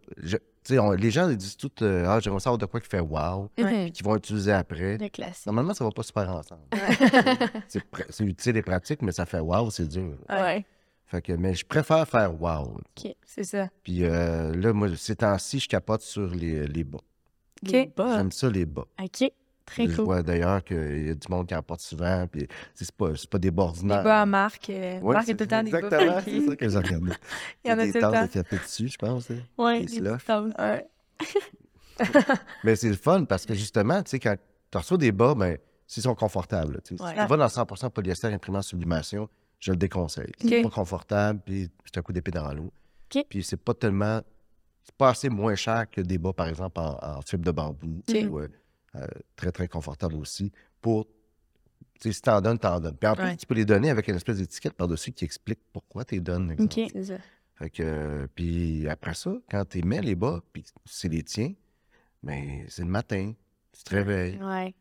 [0.71, 3.49] On- les gens ils disent tout euh, Ah, j'aimerais savoir de quoi qui fait wow,
[3.57, 3.91] Mhm.
[3.91, 4.97] qu'ils vont utiliser après.
[5.45, 6.61] Normalement, ça va pas super ensemble.
[7.67, 10.15] c'est c'est utile et pratique, mais ça fait wow, c'est dur.
[10.29, 10.65] Ouais.
[11.05, 12.79] Fait que, mais je préfère faire wow.
[13.25, 13.67] C'est ça.
[13.83, 16.99] Puis euh, là, moi, ces temps-ci, je capote sur les, les bas.
[17.63, 18.17] Les bas.
[18.17, 18.85] J'aime ça, les bas.
[19.01, 19.31] OK.
[19.71, 20.05] Très Je cool.
[20.05, 23.15] vois d'ailleurs qu'il y a du monde qui en porte souvent, puis c'est c'est pas,
[23.15, 24.03] c'est pas des bas Des ordinaires.
[24.03, 24.69] bas à Marc.
[24.69, 25.79] euh, Ouais, c'est est tout le temps des bas.
[25.79, 27.11] Exactement, c'est ça que j'ai regardé.
[27.65, 29.31] Il y en a des tout le tasses de café dessus, je pense.
[29.31, 29.35] hein.
[29.57, 30.53] Petites tasses.
[30.59, 30.87] Ouais.
[32.63, 34.35] Mais c'est le fun parce que justement, tu sais, quand
[34.71, 35.57] tu reçois des bas, ben,
[35.87, 36.81] s'ils sont confortables.
[36.83, 36.93] tu.
[36.95, 37.09] Ouais.
[37.09, 39.29] Si tu vas dans 100% polyester imprimant sublimation,
[39.59, 40.31] je le déconseille.
[40.39, 40.63] C'est Ok.
[40.63, 42.71] pas confortable, puis c'est un coup d'épée dans l'eau.
[43.13, 43.23] Ok.
[43.29, 44.21] Puis c'est pas tellement.
[44.83, 48.01] C'est pas assez moins cher que des bas, par exemple, en, en fibre de bambou.
[48.09, 48.47] Ou, euh,
[48.95, 50.51] euh, très, très confortable aussi.
[50.81, 51.07] Pour.
[51.99, 52.97] Tu sais, si t'en donnes, t'en donnes.
[52.97, 53.37] Puis en plus, Ouais.
[53.37, 56.51] tu peux les donner avec une espèce d'étiquette par-dessus qui explique pourquoi tu les donnes.
[56.51, 56.79] exemple.
[56.81, 56.89] OK.
[56.93, 57.17] C'est ça.
[57.55, 61.53] Fait que, euh, puis après ça, quand tu mets les bas, puis c'est les tiens,
[62.23, 63.33] mais c'est le matin,
[63.71, 64.73] tu te réveilles, Ouais.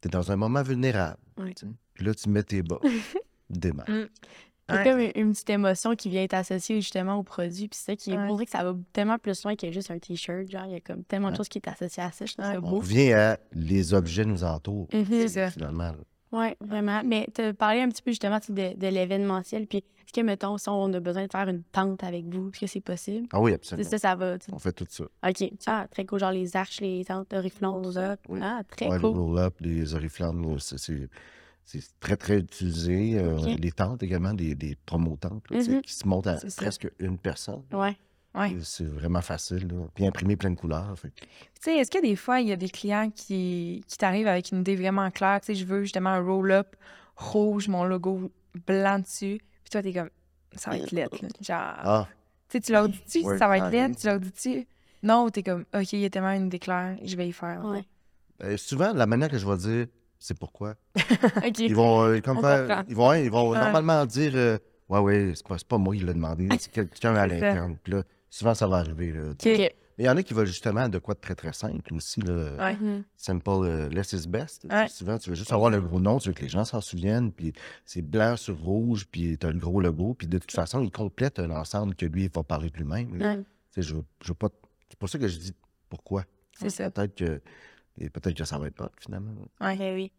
[0.00, 1.18] tu es dans un moment vulnérable.
[1.38, 1.54] Ouais.
[1.94, 2.80] Puis là, tu mets tes bas,
[3.48, 3.86] démarre.
[4.70, 4.84] C'est Ouais.
[4.84, 7.68] comme une, une petite émotion qui vient être associée justement au produit.
[7.68, 8.26] Puis c'est ça qui est Ouais.
[8.26, 8.32] beau.
[8.32, 10.48] On dirait que ça va tellement plus loin que juste un T-shirt.
[10.50, 11.36] Genre, il y a comme tellement de Ouais.
[11.38, 12.24] choses qui est associées à ça.
[12.26, 12.52] Je trouve Ouais.
[12.54, 12.76] ça On beau.
[12.78, 15.04] revient à les objets nous entourent, Mhm.
[15.10, 15.50] C'est ça.
[15.50, 15.92] finalement.
[16.32, 17.02] Oui, vraiment.
[17.04, 19.66] Mais tu as parlé un petit peu justement de, de l'événementiel.
[19.66, 22.60] Puis est-ce que, mettons, si on a besoin de faire une tente avec vous, est-ce
[22.60, 23.26] que c'est possible?
[23.32, 23.90] Ah oui, C'est absolument.
[23.90, 24.36] ça, ça va.
[24.52, 25.04] On fait tout ça.
[25.28, 25.50] OK.
[25.66, 26.20] Ah, très cool.
[26.20, 27.82] Genre les arches, les tentes, oriflammes.
[28.28, 28.38] Oui.
[28.42, 29.16] Ah, très Ouais, les cool.
[29.18, 31.08] roll-up, les oriflammes, c'est-
[31.64, 33.18] c'est très, très utilisé.
[33.18, 33.36] Euh.
[33.58, 35.82] Les tentes également, des, des promo-tentes là, Mhm.
[35.82, 36.48] qui se montent à ça.
[36.56, 37.62] presque une personne.
[37.72, 37.96] Ouais.
[38.34, 38.56] Ouais.
[38.62, 39.66] C'est vraiment facile.
[39.68, 39.86] Là.
[39.94, 40.96] Puis imprimer plein de couleurs.
[40.98, 41.26] fait que- Tu
[41.62, 44.60] sais, est-ce que des fois, il y a des clients qui, qui t'arrivent avec une
[44.60, 45.40] idée vraiment claire?
[45.40, 46.76] Tu sais, je veux justement un roll-up
[47.16, 48.30] rouge, mon logo
[48.66, 49.40] blanc dessus.
[49.64, 50.10] Puis toi, t'es comme,
[50.54, 51.16] ça va être lettre.
[51.40, 52.08] Genre, Ah,
[52.48, 53.96] tu leur dis-tu, Ouais, ça va être lettre?
[53.98, 54.66] Tu leur dis-tu?
[55.02, 57.64] Non, t'es comme, OK, il y a tellement une idée claire, je vais y faire.
[57.64, 57.84] Ouais.
[58.42, 59.86] euh, souvent, la manière que je vais dire,
[60.20, 60.74] c'est pourquoi.
[61.44, 61.58] OK.
[61.58, 62.38] Ils vont, euh, comme
[62.88, 63.58] ils vont, ils vont Ouais.
[63.58, 67.14] normalement dire euh, Ouais, ouais, c'est pas, c'est pas moi qui l'ai demandé, c'est quelqu'un
[67.16, 67.76] à l'interne.
[67.82, 69.12] Puis là, souvent, ça va arriver.
[69.12, 69.32] là.
[69.98, 72.20] Mais il y en a qui veulent justement de quoi de très, très simple aussi.
[72.22, 72.52] Là.
[72.58, 72.74] Ouais.
[72.76, 73.04] Mhm.
[73.16, 74.66] Simple, euh, less is best.
[74.70, 74.88] Ouais.
[74.88, 77.30] Souvent, tu veux juste avoir le gros nom, tu veux que les gens s'en souviennent,
[77.32, 77.52] puis
[77.84, 80.90] c'est blanc sur rouge, puis tu as le gros logo, puis de toute façon, il
[80.90, 83.44] complète un ensemble que lui, il va parler de lui-même.
[83.76, 84.48] Je, je veux pas...
[84.88, 85.52] C'est pour ça que je dis
[85.88, 86.24] pourquoi.
[86.58, 86.90] C'est ça.
[86.90, 87.40] Peut-être que,
[88.00, 89.30] et peut-être que ça va être pas, finalement.
[89.60, 89.76] Ouais.
[89.76, 90.12] Ben oui.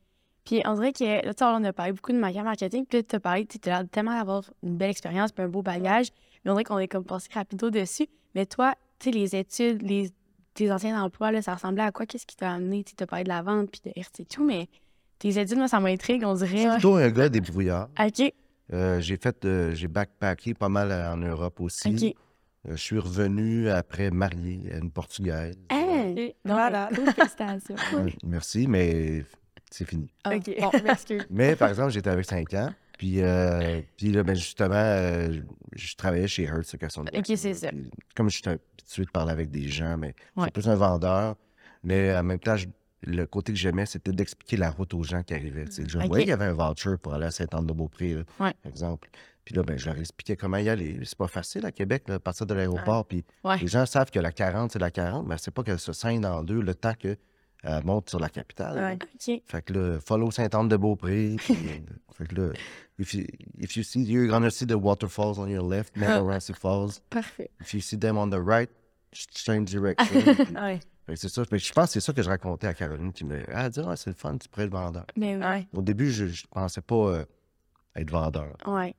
[0.46, 2.98] Puis on dirait que, là, tu sais, on a parlé beaucoup de marketing, marketing puis
[3.00, 5.62] là, tu as parlé, tu as l'air tellement d'avoir une belle expérience puis un beau
[5.62, 6.08] bagage,
[6.44, 8.08] mais on dirait qu'on est comme passé rapido dessus.
[8.34, 10.10] Mais toi, tu sais, les études, les,
[10.54, 12.06] tes anciens emplois, là, ça ressemblait à quoi?
[12.06, 12.84] Qu'est-ce qui t'a amené?
[12.84, 14.68] Tu as parlé de la vente puis de RT et tout, mais
[15.20, 16.72] tes études, moi, ça m'intrigue, on dirait.
[16.74, 17.90] Plutôt un gars débrouillard.
[18.00, 18.34] OK,
[18.74, 21.90] Euh, j'ai fait, euh, j'ai backpacké pas mal en Europe aussi.
[21.90, 22.16] OK.
[22.68, 25.56] Euh, je suis revenu après marié à une Portugaise.
[25.70, 25.81] Hein?
[26.46, 26.90] Voilà.
[26.90, 27.76] félicitations.
[28.26, 29.24] Merci, mais
[29.70, 30.10] c'est fini.
[30.24, 30.52] Ah, OK.
[30.60, 31.26] Bon, m'excuse.
[31.30, 32.74] Mais par exemple, j'étais avec 5 ans.
[32.98, 35.40] Puis, euh, puis là, ben, justement, euh,
[35.74, 37.70] je travaillais chez Hertz, location de Ok, c'est ça.
[37.70, 40.46] Puis Comme je suis habitué de parler avec des gens, mais Ouais.
[40.46, 41.36] c'est plus un vendeur.
[41.84, 42.68] Mais en même temps, je-
[43.04, 45.66] le côté que j'aimais, c'était d'expliquer la route aux gens qui arrivaient.
[45.72, 48.24] Je voyais qu'il y avait un voucher pour aller à Saint-Anne-de-Beaupré, Ouais.
[48.38, 49.10] par exemple.
[49.46, 51.00] Puis là, ben, je leur expliquais comment y aller.
[51.04, 53.06] C'est pas facile à Québec, là, partir de l'aéroport.
[53.06, 53.58] Puis Ouais.
[53.58, 56.26] les gens savent que la 40, c'est la 40, mais c'est pas qu'elle se scinde
[56.26, 57.18] en deux le temps qu'elle
[57.84, 58.98] monte sur la capitale.
[59.28, 59.42] Ouais.
[59.46, 61.38] Fait que là, follow Saint-Anne-de-Beaupré.
[61.50, 61.54] euh,
[62.14, 62.54] fait que là,
[63.00, 63.26] if you,
[63.58, 67.02] if you see, you're gonna see the waterfalls on your left, Montmorency Falls.
[67.10, 67.50] Parfait.
[67.60, 68.70] If you see them on the right,
[69.12, 70.22] change direction.
[70.46, 70.80] Puis, Ouais.
[71.08, 71.44] fait que c'est ça.
[71.46, 73.46] Fait que je pense que c'est ça que je racontais à Caroline qui me dit
[73.52, 75.06] Ah, dis, ah, c'est le fun, tu pourrais être vendeur.
[75.18, 75.68] Mais oui.
[75.74, 77.26] Au début, je, je pensais pas euh,
[77.96, 78.56] être vendeur.
[78.68, 78.94] Ouais.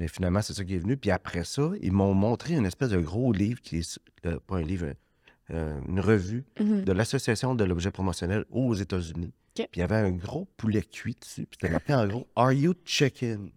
[0.00, 0.96] Mais finalement, c'est ça qui est venu.
[0.96, 4.56] Puis après ça, ils m'ont montré une espèce de gros livre qui est, euh, pas
[4.56, 4.86] un livre,
[5.50, 6.84] euh, une revue Mhm.
[6.84, 9.32] de l'Association de l'objet promotionnel aux États-Unis.
[9.54, 11.44] Puis il y avait un gros poulet cuit dessus.
[11.44, 13.50] Puis c'était marqué en gros Are you chicken?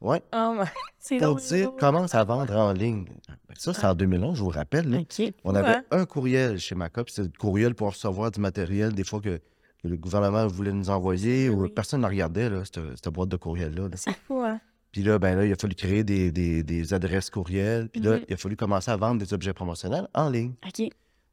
[0.00, 0.20] Ouais.
[0.34, 0.64] Oh, my-
[0.98, 3.04] C'est Pour dire commence à vendre en ligne.
[3.28, 4.90] Ben, Ça, c'est en 2011, je vous rappelle.
[4.90, 4.98] là.
[5.44, 5.58] On Ouais.
[5.60, 9.20] avait un courriel chez Maca, puis c'était le courriel pour recevoir du matériel, des fois
[9.20, 9.38] que,
[9.82, 11.70] que le gouvernement voulait nous envoyer, ou Oui.
[11.70, 13.82] personne ne regardait, là, cette, cette boîte de courriel-là.
[13.88, 13.96] là.
[13.96, 14.60] C'est fou, hein?
[14.92, 17.88] Puis là, ben là, il a fallu créer des, des- des adresses courriel.
[17.90, 18.24] Puis là, Mhm.
[18.28, 20.54] il a fallu commencer à vendre des objets promotionnels en ligne.
[20.66, 20.88] OK.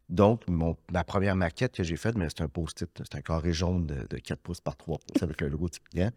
[0.09, 3.53] Donc, mon, la première maquette que j'ai faite, mais c'est un post-it, c'est un carré
[3.53, 6.11] jaune de, de 4 pouces par 3 pouces avec un logo de client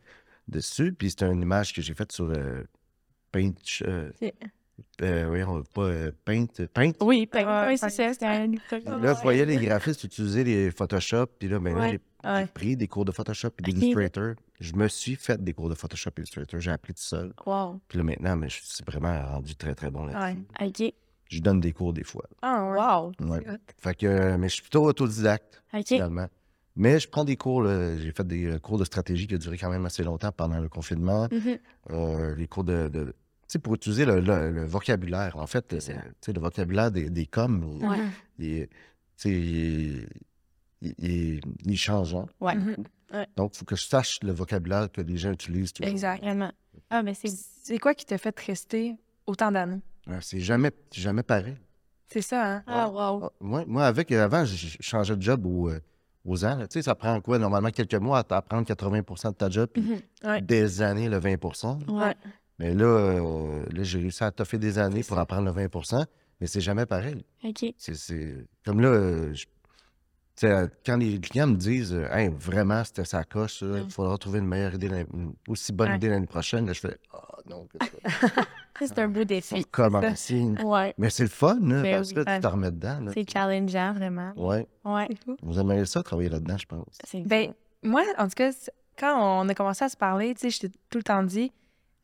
[0.46, 0.92] dessus.
[0.92, 2.64] Puis c'est une image que j'ai faite sur euh,
[3.32, 3.52] Paint.
[3.82, 4.34] euh, C'est-
[5.02, 6.46] euh, oui, on- pas euh, Paint.
[6.74, 6.92] Paint?
[7.00, 8.12] Oui, oui, c'est ça.
[8.12, 8.48] C'était un
[9.00, 11.26] Là, vous voyez les graphistes utiliser les Photoshop.
[11.38, 11.90] Puis là, ben, là, Ouais.
[11.92, 14.34] j'ai j'ai pris des cours de Photoshop et d'Illustrator.
[14.60, 16.60] Je me suis fait des cours de Photoshop et Illustrator.
[16.60, 17.32] J'ai appris tout seul.
[17.46, 17.80] Wow.
[17.88, 20.18] Puis là, maintenant, mais je suis vraiment rendu très, très bon là-dessus.
[20.86, 20.94] OK.
[21.30, 22.24] Je donne des cours des fois.
[22.42, 23.10] Ah.
[23.20, 23.28] Wow.
[23.28, 23.44] Ouais.
[23.78, 25.62] Fait que, euh, mais je suis plutôt autodidacte,
[25.96, 26.26] finalement.
[26.74, 29.58] Mais je prends des cours, j'ai fait des euh, cours de stratégie qui ont duré
[29.58, 31.28] quand même assez longtemps pendant le confinement.
[31.32, 31.58] Mhm.
[31.90, 32.88] Euh, les cours de.
[32.88, 35.36] de- tu sais, pour utiliser le, le- le vocabulaire.
[35.38, 35.96] En fait, tu sais,
[36.32, 37.98] le vocabulaire des, des coms, Ouais.
[40.82, 42.26] Il, il- il- il est changeant.
[42.40, 42.54] Ouais.
[42.54, 42.76] Mhm.
[43.36, 45.72] Donc, il faut que je sache le vocabulaire que les gens utilisent.
[45.72, 45.90] toujours.
[45.90, 46.20] Exact.
[46.22, 46.52] Vraiment.
[46.90, 47.28] Ah, mais c'est.
[47.28, 49.80] C'est quoi qui t'a fait rester autant d'années?
[50.06, 51.56] Ouais, C'est jamais, jamais pareil.
[52.06, 52.62] C'est ça, hein?
[52.66, 53.24] Ah, wow.
[53.24, 55.80] Ah, ouais, moi, avec, avant, je changeais de job au, euh,
[56.24, 56.58] aux ans.
[56.60, 59.82] Tu sais, ça prend quoi, normalement, quelques mois à apprendre 80% de ta job, puis
[59.82, 60.00] Mhm.
[60.30, 60.40] Ouais.
[60.42, 61.36] des années, le 20
[61.88, 62.14] Ouais.
[62.58, 66.04] Mais là, euh, là j'ai réussi à toffer des années pour apprendre le 20%
[66.40, 67.24] mais c'est jamais pareil.
[67.44, 67.74] OK.
[67.76, 69.46] C'est- C'est comme là, euh, je-
[70.44, 74.38] euh, quand les clients me disent euh, Hey, vraiment, c'était sa coche, il faudra trouver
[74.40, 75.96] une meilleure idée, une aussi bonne Ouais.
[75.96, 78.18] idée l'année prochaine, là, je fais Ah non, que ça.
[78.78, 79.64] Ça, c'est un beau défi.
[79.72, 80.00] comment?
[80.00, 80.94] Ouais.
[80.98, 82.14] Mais c'est le fun, là, Ben parce oui.
[82.14, 83.00] que là, tu te remets dedans.
[83.00, 83.10] là.
[83.12, 84.32] C'est challengeant, vraiment.
[84.36, 84.68] Ouais.
[84.84, 85.08] Ouais.
[85.42, 86.86] Vous aimeriez ça, travailler là-dedans, je pense.
[87.04, 88.50] C'est Ben, moi, en tout cas,
[88.96, 91.50] quand on a commencé à se parler, tu sais, je t'ai tout le temps dit,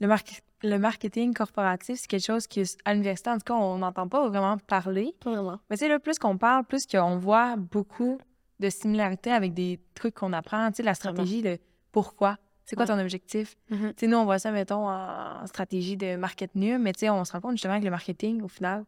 [0.01, 3.79] le, mark- le marketing corporatif, c'est quelque chose que, à l'université, en tout cas, on
[3.79, 5.15] n'entend pas vraiment parler.
[5.21, 5.59] pas vraiment.
[5.69, 8.19] Mais tu sais, là, plus qu'on parle, plus qu'on voit beaucoup
[8.61, 10.69] de similarités avec des trucs qu'on apprend.
[10.71, 11.59] Tu sais, la stratégie, le
[11.93, 12.39] pourquoi.
[12.65, 12.95] C'est quoi Ouais.
[12.95, 13.57] ton objectif?
[13.69, 13.89] Mhm.
[13.89, 17.11] Tu sais, nous, on voit ça, mettons, en stratégie de market nu, mais tu sais,
[17.11, 18.85] on se rend compte justement que le marketing, au final,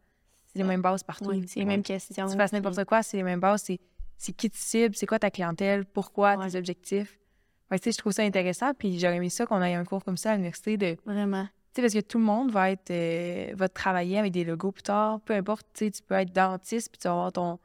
[0.47, 1.29] c'est les mêmes bases partout.
[1.29, 2.27] Oui, c'est les mêmes questions.
[2.27, 3.65] Tu fasses n'importe quoi, c'est les mêmes bases.
[3.65, 3.79] C'est,
[4.17, 6.49] c'est qui tu cibles, c'est quoi ta clientèle, pourquoi, Ouais.
[6.49, 7.19] tes objectifs.
[7.73, 8.73] Tu sais, je trouve ça intéressant.
[8.75, 10.95] Puis j'aurais aimé ça qu'on ait un cours comme ça à l'université de.
[10.95, 11.47] Tu Vraiment.
[11.75, 14.83] sais, parce que tout le monde va être euh, va travailler avec des logos plus
[14.83, 15.21] tard.
[15.21, 17.59] Peu importe, tu sais, tu peux être dentiste, puis tu vas avoir ton,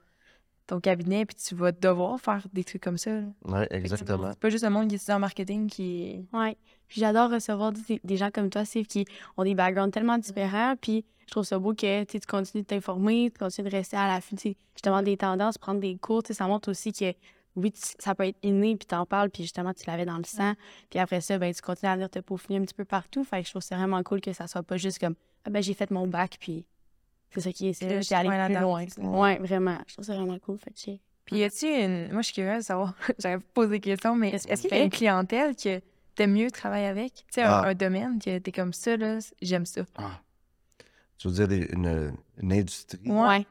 [0.67, 3.11] ton cabinet, puis tu vas devoir faire des trucs comme ça.
[3.45, 4.31] Oui, exactement.
[4.31, 6.25] C'est pas juste le monde qui est en marketing qui.
[6.33, 6.57] Ouais.
[6.87, 9.05] Puis j'adore recevoir des, des gens comme toi, Steve, qui
[9.37, 10.75] ont des backgrounds tellement différents.
[10.81, 13.75] Puis je trouve ça beau que tu sais, tu continues de t'informer, tu continues de
[13.75, 16.23] rester à la fin, tu sais, justement, des tendances, prendre des cours.
[16.23, 17.13] tu sais, Ça montre aussi que
[17.55, 20.23] oui, tu- ça peut être inné, puis t'en parles, puis justement, tu l'avais dans le
[20.23, 20.53] sang.
[20.89, 23.23] Puis après ça, ben, tu continues à venir te peaufiner un petit peu partout.
[23.23, 25.49] Fait que je trouve que c'est vraiment cool que ça soit pas juste comme, ah
[25.49, 26.65] ben, j'ai fait mon bac, puis
[27.31, 27.73] c'est ça qui est.
[27.73, 28.85] C'est j'étais allée plus loin.
[28.87, 29.07] c'est ça.
[29.07, 29.77] Ouais, vraiment.
[29.87, 30.57] Je trouve ça vraiment cool.
[30.59, 32.11] Fait que Puis y a-tu une.
[32.11, 32.93] Moi, je suis curieuse de savoir.
[33.19, 35.81] J'avais pas posé des questions, mais est-ce qu'il y a une clientèle que
[36.15, 37.13] t'aimes mieux travailler avec?
[37.13, 37.67] Tu sais, un, Ah.
[37.67, 39.81] un domaine que t'es comme ça, là, j'aime ça.
[39.97, 40.19] Ah.
[41.17, 42.99] Tu veux dire une, une industrie?
[43.05, 43.45] Ouais.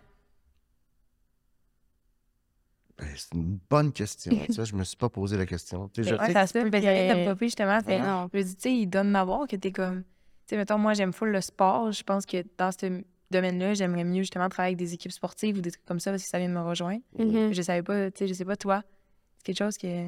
[3.01, 4.33] Ben, c'est une bonne question.
[4.51, 5.89] ça, je me suis pas posé la question.
[5.89, 6.71] Tu sais, je Ouais, sais ça que se tu peut.
[6.71, 7.79] que- justement.
[7.85, 8.29] c'est- non.
[8.33, 10.03] Je dis, tu sais, il donne m'avoir que t'es comme.
[10.03, 10.09] Tu
[10.51, 11.93] sais, mettons, moi, j'aime full le sport.
[11.93, 15.61] Je pense que dans ce domaine-là, j'aimerais mieux justement travailler avec des équipes sportives ou
[15.61, 17.01] des trucs comme ça parce que ça vient de me rejoindre.
[17.19, 17.53] Mhm.
[17.53, 18.83] Je savais pas, tu sais, je sais pas, toi.
[19.39, 20.07] C'est quelque chose que.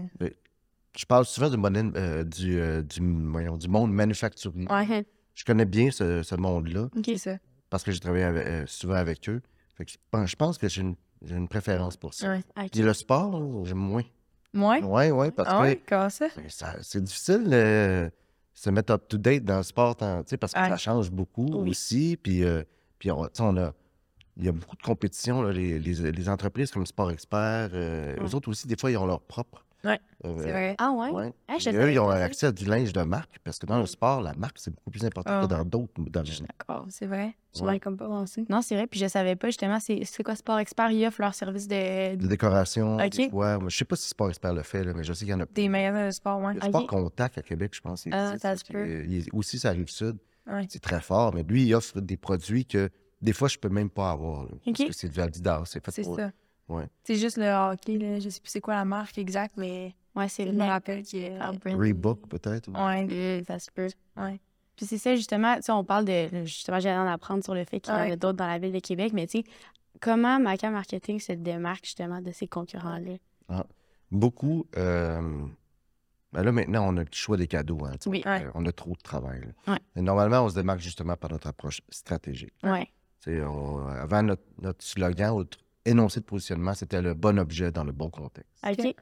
[0.98, 3.00] Je parle souvent du, modèle, euh, du, euh, du,
[3.30, 4.66] voyons, du monde manufacturier.
[4.70, 7.04] Ouais, Je connais bien ce, ce monde-là Ok.
[7.06, 7.36] c'est ça.
[7.70, 9.40] parce que j'ai travaillé avec- euh, souvent avec eux.
[9.74, 12.30] Fait que je pense- je pense que j'ai une, j'ai une préférence pour ça.
[12.56, 12.68] Ouais.
[12.70, 14.02] Puis le sport, j'aime moins.
[14.54, 14.78] Moi?
[14.82, 15.80] Oui, oui, parce Ah ouais?
[15.88, 16.28] Comment ça?
[16.28, 18.10] que ben, ça- c'est difficile de
[18.52, 20.68] se mettre up-to-date dans le sport, parce que Ouais.
[20.68, 21.70] ça change beaucoup Oui.
[21.70, 22.18] aussi.
[22.22, 22.62] Puis, euh,
[22.98, 23.72] puis on, on a,
[24.36, 25.42] il y a beaucoup de compétitions.
[25.42, 28.96] là, les, les- les entreprises comme Sport Expert, euh, eux autres aussi, des fois, ils
[28.98, 29.64] ont leur propre.
[29.84, 30.74] Ouais, euh, C'est vrai.
[30.78, 31.10] Ah ouais?
[31.10, 31.32] ouais.
[31.48, 33.86] Ah, je eux, ils ont accès à du linge de marque parce que dans le
[33.86, 35.42] sport, la marque, c'est beaucoup plus important Ah.
[35.42, 36.46] que dans d'autres domaines.
[36.58, 36.86] D'accord.
[36.88, 37.34] C'est vrai.
[37.56, 37.80] Je Ouais.
[37.80, 38.44] comme pas pensé.
[38.48, 38.86] Non, c'est vrai.
[38.86, 40.90] Puis je savais pas, justement, c'est c'est quoi Sport Expert?
[40.92, 42.14] Ils offrent leur service de.
[42.14, 43.28] De décoration, Ok.
[43.30, 43.58] fois.
[43.68, 45.40] Je sais pas si Sport Expert le fait, là, mais je sais qu'il y en
[45.40, 45.46] a.
[45.46, 46.52] Des magasins de sport, ouais.
[46.54, 46.86] Il y a Sport.
[46.86, 48.06] Contact à Québec, je pense.
[48.12, 49.04] Ah, ça se peut.
[49.32, 50.16] aussi, ça arrive sud.
[50.46, 50.66] Ouais.
[50.68, 52.88] C'est très fort, mais lui, il offre des produits que
[53.20, 54.44] des fois, je peux même pas avoir.
[54.44, 54.86] là, Parce Ok.
[54.88, 55.62] que c'est du Adidas.
[55.66, 56.30] C'est fait C'est pour- ça.
[56.68, 56.88] Ouais.
[57.04, 58.18] C'est juste le hockey, là.
[58.20, 61.02] Je sais plus c'est quoi la marque exacte, mais Ouais, c'est je me rappelle.
[61.40, 61.80] Ah, brand.
[61.80, 62.68] Reebok, peut-être.
[62.68, 63.04] ou- Ouais.
[63.40, 63.88] Mm, ça se peut.
[64.16, 64.38] Ouais.
[64.76, 66.44] Puis c'est ça, justement, tu sais, on parle de.
[66.44, 68.72] Justement, j'ai en apprendre sur le fait qu'il y en a d'autres dans la ville
[68.72, 69.44] de Québec, mais tu sais,
[70.00, 73.64] comment Maca Marketing se démarque justement de ces concurrents-là?
[74.10, 74.66] Beaucoup.
[74.76, 75.46] euh,
[76.32, 77.84] ben là, maintenant, on a le choix des cadeaux.
[77.84, 78.10] hein, tu sais.
[78.10, 78.22] Oui.
[78.26, 78.44] Ouais.
[78.44, 79.40] Euh, on a trop de travail.
[79.40, 79.72] là.
[79.74, 79.78] Ouais.
[79.96, 82.52] Mais normalement, on se démarque justement par notre approche stratégique.
[82.62, 82.86] Ouais.
[83.22, 85.44] Tu sais, on- avant, notre, notre slogan,
[85.84, 88.52] énoncé de positionnement, c'était le bon objet dans le bon contexte.
[88.66, 88.94] OK.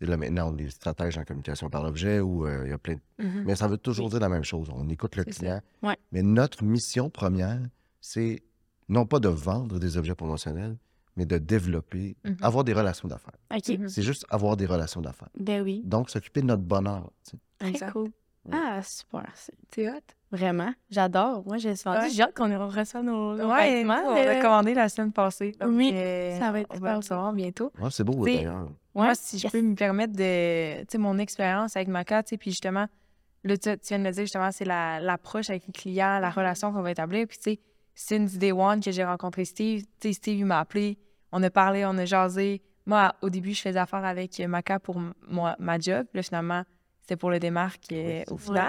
[0.00, 2.78] Et là, maintenant, on est stratège en communication par l'objet où euh, il y a
[2.78, 3.44] plein de Mhm.
[3.46, 4.68] Mais ça veut toujours dire la même chose.
[4.72, 5.60] On écoute le client.
[5.82, 5.96] Ouais.
[6.12, 7.60] Mais notre mission première,
[8.00, 8.42] c'est
[8.88, 10.76] non pas de vendre des objets promotionnels,
[11.16, 12.36] mais de développer, Mhm.
[12.42, 13.34] avoir des relations d'affaires.
[13.52, 13.68] OK.
[13.76, 13.88] Mhm.
[13.88, 15.30] C'est juste avoir des relations d'affaires.
[15.38, 15.82] Ben oui.
[15.84, 17.10] Donc, s'occuper de notre bonheur.
[17.28, 17.72] tu sais.
[17.76, 18.10] Très cool.
[18.52, 19.26] Ah, super.
[19.74, 19.94] C'est hot.
[20.30, 20.72] Vraiment?
[20.90, 21.42] J'adore.
[21.46, 22.08] Moi, j'ai souvent Ouais.
[22.08, 24.02] dit, j'ai hâte qu'on reçoive nos, nos Ouais, vêtements.
[24.06, 24.38] on là.
[24.38, 25.52] a commandé la semaine passée.
[25.58, 27.72] donc, Oui, euh, ça va être On va recevoir bientôt.
[27.80, 28.64] Ouais, c'est beau, d'ailleurs.
[28.94, 29.04] Ouais.
[29.06, 30.80] Moi, si je peux me permettre de.
[30.80, 32.86] Tu sais, mon expérience avec Maca, tu sais, puis justement,
[33.44, 36.30] là, tu, tu viens de me dire, justement, c'est la- l'approche avec les clients, la
[36.30, 37.26] relation qu'on va établir.
[37.26, 37.60] Puis, tu sais,
[37.94, 40.98] since day one que j'ai rencontré Steve, tu sais, Steve, il m'a appelé,
[41.32, 42.60] on a parlé, on a jasé.
[42.84, 46.06] Moi, au début, je faisais affaire avec Maca pour moi, ma job.
[46.12, 46.64] Là, finalement,
[47.00, 48.60] c'était pour le démarque euh, c'est au vrai.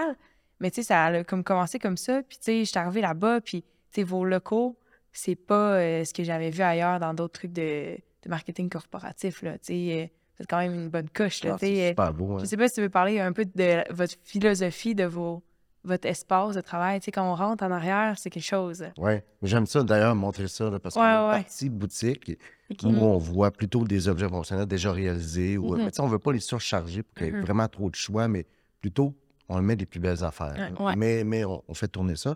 [0.59, 2.21] Mais, tu sais, ça a comme commencé comme ça.
[2.27, 4.77] Puis, tu sais, je suis arrivée là-bas, puis, tu sais, vos locaux,
[5.13, 9.41] c'est pas euh, ce que j'avais vu ailleurs dans d'autres trucs de, de marketing corporatif,
[9.41, 9.53] là.
[9.57, 11.51] Tu sais, euh, c'est quand même une bonne coche, là.
[11.55, 12.33] Ah, tu sais, c'est euh, super beau.
[12.33, 12.37] hein.
[12.39, 15.41] je sais pas si tu veux parler un peu de votre philosophie, de vos,
[15.83, 16.99] votre espace de travail.
[16.99, 18.85] Tu sais, quand on rentre en arrière, c'est quelque chose.
[18.97, 21.43] Oui, mais j'aime ça d'ailleurs montrer ça là, parce qu'on Ouais, a une ouais.
[21.43, 22.37] partie boutique
[22.83, 25.57] où on voit plutôt des objets fonctionnels déjà réalisés.
[25.57, 25.83] Ou, Mhm.
[25.85, 27.41] mais tu sais, on ne veut pas les surcharger pour qu'il y ait Mhm.
[27.41, 28.45] vraiment trop de choix, mais
[28.81, 29.15] plutôt
[29.49, 30.71] on met des plus belles affaires.
[30.79, 30.95] Ouais.
[30.95, 32.35] Mais, mais on, on fait tourner ça.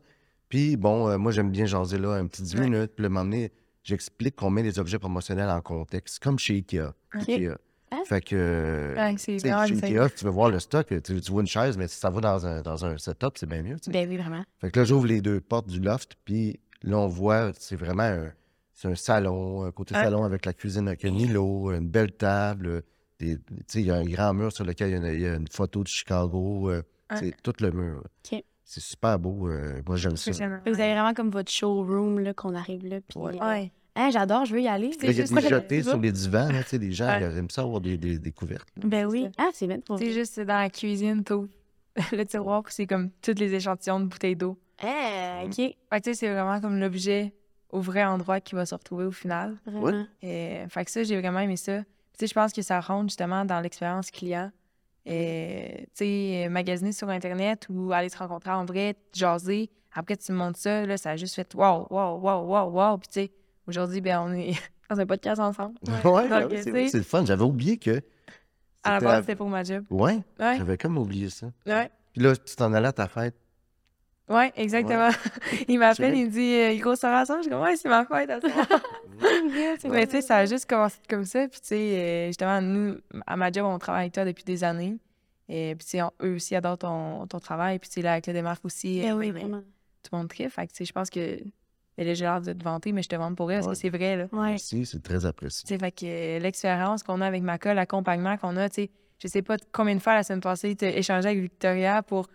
[0.49, 2.61] Puis bon, euh, moi j'aime bien jaser là un petit 10 Ouais.
[2.61, 2.91] minutes.
[2.95, 3.51] Puis le moment donné,
[3.83, 6.93] j'explique qu'on met les objets promotionnels en contexte, comme chez Ikea.
[7.15, 7.29] OK.
[7.29, 7.55] Ikea.
[7.91, 7.97] Ah.
[8.05, 10.87] Fait que Ouais, c'est tu sais, vraiment chez le Ikea, tu veux voir le stock,
[10.87, 13.47] tu, tu vois une chaise, mais si ça va dans un, dans un setup, c'est
[13.47, 13.75] bien mieux.
[13.87, 14.43] Ben oui, vraiment.
[14.59, 18.01] Fait que là, j'ouvre les deux portes du loft, puis là, on voit, c'est vraiment
[18.03, 18.31] un,
[18.73, 20.03] c'est un salon, un côté Ouais.
[20.03, 22.81] salon avec la cuisine avec un îlot, une belle table.
[23.19, 25.13] des- Tu sais, il y a un grand mur sur lequel il y a une,
[25.15, 26.71] il y a une photo de Chicago.
[26.71, 26.81] euh,
[27.17, 28.03] C'est tout le mur.
[28.65, 29.49] C'est super beau.
[29.49, 30.31] euh, moi, j'aime ça.
[30.31, 30.41] Vous
[30.79, 32.99] avez vraiment comme votre showroom, là, qu'on arrive là.
[33.07, 33.33] Puis, Ouais.
[33.41, 33.71] euh, Ouais.
[33.95, 34.91] hein, j'adore, je veux y aller.
[35.01, 36.49] Il y a juste des jetés sur les divans.
[36.49, 37.19] Là, tu sais, les gens Ouais.
[37.31, 38.69] ils aiment ça avoir des, des, des couvertes.
[38.77, 38.83] là.
[38.85, 39.27] Ben C'est oui.
[39.37, 41.49] Ah, c'est bien pour C'est juste dans la cuisine, tout
[42.13, 44.57] le tiroir, puis c'est comme tous les échantillons de bouteilles d'eau.
[44.81, 45.55] Ah, OK.
[45.55, 47.33] Fait que tu sais, c'est vraiment comme l'objet
[47.69, 49.57] au vrai endroit qui va se retrouver au final.
[49.65, 50.05] Vraiment.
[50.21, 51.79] Et, fait que ça, j'ai vraiment aimé ça.
[51.79, 51.85] Tu
[52.19, 54.51] sais, je pense que ça rentre justement dans l'expérience client.
[55.05, 59.69] Et, tu sais, magasiner sur Internet ou aller te rencontrer en vrai, jaser.
[59.93, 62.97] Après, tu me montres ça, là, ça a juste fait wow, wow, wow, wow, wow.
[62.97, 63.31] Puis, tu sais,
[63.67, 64.53] aujourd'hui, ben, on est
[64.89, 65.75] dans un podcast ensemble.
[65.87, 67.25] Ouais, ouais, vrai, sais- c'est le fun.
[67.25, 68.01] J'avais oublié que.
[68.85, 69.85] À la c'était base, c'était pour ma job.
[69.89, 71.47] Ouais, Ouais, j'avais comme oublié ça.
[71.65, 71.89] ouais.
[72.11, 73.35] Puis là, tu t'en allais à ta fête.
[74.29, 75.09] Ouais, exactement.
[75.67, 77.43] il m'appelle, il me dit euh, grosse ensemble.
[77.43, 78.29] Je dis ouais, c'est ma fête.
[78.29, 78.67] à ce soir.
[79.89, 81.47] Mais tu sais, ça a juste commencé comme ça.
[81.47, 82.95] Puis tu sais, euh, justement, nous,
[83.27, 84.97] à ma job, on travaille avec toi depuis des années.
[85.49, 87.79] Et puis tu sais, on- eux aussi adorent ton, ton travail.
[87.79, 89.59] Puis tu sais, là, avec le démarque aussi, euh, oui, vraiment.
[90.03, 90.49] tout le monde tripe.
[90.49, 93.03] Fait que tu sais, je pense que Et là, j'ai l'air de te vanter, mais
[93.03, 93.73] je te vante pour elle parce Ouais.
[93.73, 94.23] que c'est vrai, là.
[94.31, 94.49] Ouais.
[94.51, 95.67] Merci, c'est très apprécié.
[95.67, 98.89] Tu sais, fait que euh, l'expérience qu'on a avec Maca, l'accompagnement qu'on a, tu sais,
[99.19, 102.27] je sais pas combien de fois la semaine passée, tu as échangé avec Victoria pour,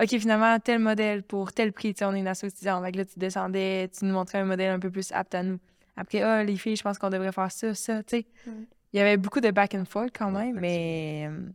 [0.00, 2.84] OK, finalement, tel modèle pour tel prix, tu sais, on est une asso étudiante.
[2.92, 5.58] Que là, tu descendais, tu nous montrais un modèle un peu plus apte à nous.
[5.96, 8.26] Après, ah, les filles, je pense qu'on devrait faire ça, ça, tu sais.
[8.46, 8.50] Mm.
[8.92, 11.48] Il y avait beaucoup de back and forth quand Ouais, même, mais, euh,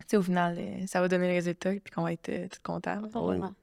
[0.00, 2.48] tu sais, au final, euh, ça va donner le résultat, puis qu'on va être euh,
[2.48, 3.54] tout vraiment.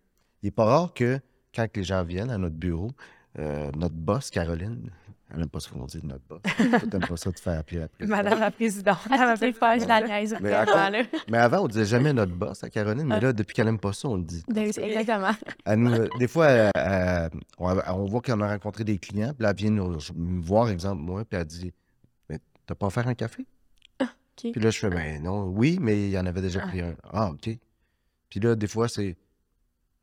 [0.41, 1.19] Il n'est pas rare que
[1.53, 2.91] quand les gens viennent à notre bureau,
[3.39, 4.89] euh, notre boss, Caroline,
[5.33, 6.41] elle n'aime pas ça qu'on dit notre boss.
[6.57, 8.09] Toi, t'aimes pas ça de faire appeler la présidente.
[8.23, 8.97] Madame la présidente.
[9.07, 10.19] elle Ah, m'appelle c'est pas, je la comme ça.
[10.19, 13.19] niaise Mais avant, on disait jamais notre boss à Caroline, mais Ah.
[13.19, 14.43] là, depuis qu'elle n'aime pas ça, on le dit.
[14.47, 15.31] Ben, Exactement.
[15.65, 19.43] Elle nous- des fois, euh, euh, on, on voit qu'on a rencontré des clients, puis
[19.43, 21.73] là, elle vient nous, me voir, exemple, moi, puis elle dit
[22.29, 23.45] Mais t'as pas offert un café?
[24.01, 24.07] OK.
[24.51, 26.95] Puis là, je fais Ben non, oui, mais il y en avait déjà pris un.
[27.11, 27.49] Ah, OK.
[28.29, 29.15] Puis là, des fois, c'est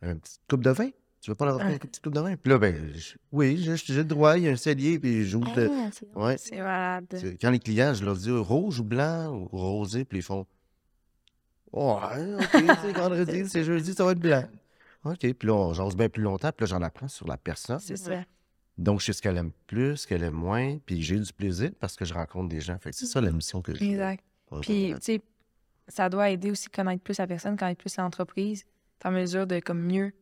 [0.02, 0.88] une petite coupe de vin.
[1.20, 1.70] Tu veux pas leur Ah.
[1.70, 2.34] une petite coupe de vin?
[2.36, 5.54] Puis là, ben, je- oui, j'ai le droit, il y a un cellier, puis j'ouvre.
[5.54, 6.24] le- Ah, c'est drôle.
[6.24, 6.36] Ouais.
[6.38, 7.04] C'est malade.
[7.10, 10.46] C'est- Quand les clients, je leur dis rouge ou blanc ou rosé, puis ils font
[11.72, 12.42] ouais, OK,
[12.82, 14.44] c'est vendredi, c'est jeudi, ça va être blanc.
[15.04, 17.78] OK, puis là, on jase bien plus longtemps, puis là, j'en apprends sur la personne.
[17.78, 18.24] C'est ça.
[18.76, 21.70] Donc, je sais ce qu'elle aime plus, ce qu'elle aime moins, puis j'ai du plaisir
[21.80, 22.78] parce que je rencontre des gens.
[22.78, 23.90] Fait que c'est ça la mission que j'ai.
[23.90, 24.24] Exact.
[24.62, 25.20] Puis, tu sais,
[25.88, 28.64] ça doit aider aussi à connaître plus la personne, connaître plus l'entreprise,
[29.04, 30.12] en mesure de comme mieux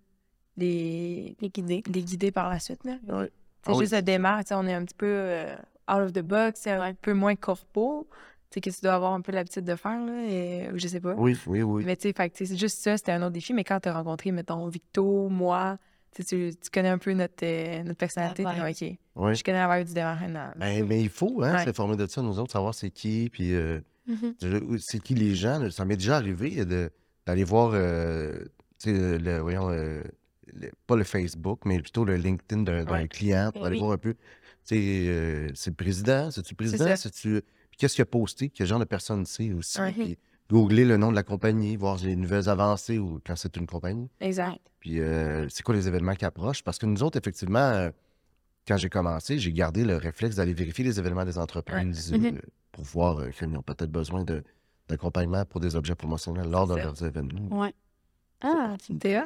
[0.59, 1.83] les, Les guider.
[1.93, 2.85] les guider par la suite.
[2.85, 2.97] Là.
[3.09, 3.31] Ouais.
[3.65, 3.81] C'est Ah oui.
[3.81, 5.55] juste le démarre, tu sais, on est un petit peu euh,
[5.91, 8.07] out of the box, c'est un peu moins corpo.
[8.51, 10.89] Tu sais, que tu dois avoir un peu l'habitude de faire, là, et, ou je
[10.89, 11.13] sais pas.
[11.15, 11.83] Oui, oui, oui.
[11.85, 13.53] Mais tu sais, c'est juste ça, c'était un autre défi.
[13.53, 15.77] Mais quand tu as rencontré, mettons, Victo, moi,
[16.15, 19.35] tu, connais un peu notre, euh, notre personnalité, t'es comme, OK, Oui.
[19.35, 20.31] je connais la vibe du démarrage.
[20.57, 21.65] Ben, mais il faut hein, Ouais.
[21.67, 24.35] s'informer de ça, nous autres, savoir c'est qui, puis euh, Mhm.
[24.41, 25.59] je- c'est qui les gens.
[25.59, 25.71] là.
[25.71, 26.91] Ça m'est déjà arrivé de-
[27.27, 28.39] d'aller voir, euh,
[28.83, 30.03] tu sais, le, voyons, euh,
[30.55, 33.09] le- pas le Facebook, mais plutôt le LinkedIn d'un Ouais.
[33.09, 33.81] client pour aller oui.
[33.81, 34.15] voir un peu,
[34.67, 37.43] tu euh, c'est le président, c'est-tu le président, c'est-tu...
[37.71, 39.81] Puis qu'est-ce qu'il a posté, quel genre de personne c'est aussi.
[39.81, 39.93] Ouais.
[39.93, 40.19] Puis
[40.51, 44.09] googler le nom de la compagnie, voir les nouvelles avancées ou quand c'est une compagnie.
[44.21, 44.59] Exact.
[44.81, 46.63] Puis euh, c'est quoi les événements qui approchent?
[46.63, 47.91] Parce que nous autres, effectivement, euh,
[48.67, 52.33] quand j'ai commencé, j'ai gardé le réflexe d'aller vérifier les événements des entreprises euh,
[52.73, 54.43] pour voir qu'ils ont peut-être besoin de-
[54.89, 56.83] d'accompagnement pour des objets promotionnels lors de ça.
[56.85, 57.61] leurs événements.
[57.61, 57.75] Ouais.
[58.41, 59.25] Ah, T'es hot?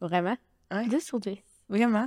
[0.00, 0.36] vraiment?
[0.74, 0.86] Ouais.
[0.88, 1.36] 10 sur 10.
[1.68, 2.06] Vraiment?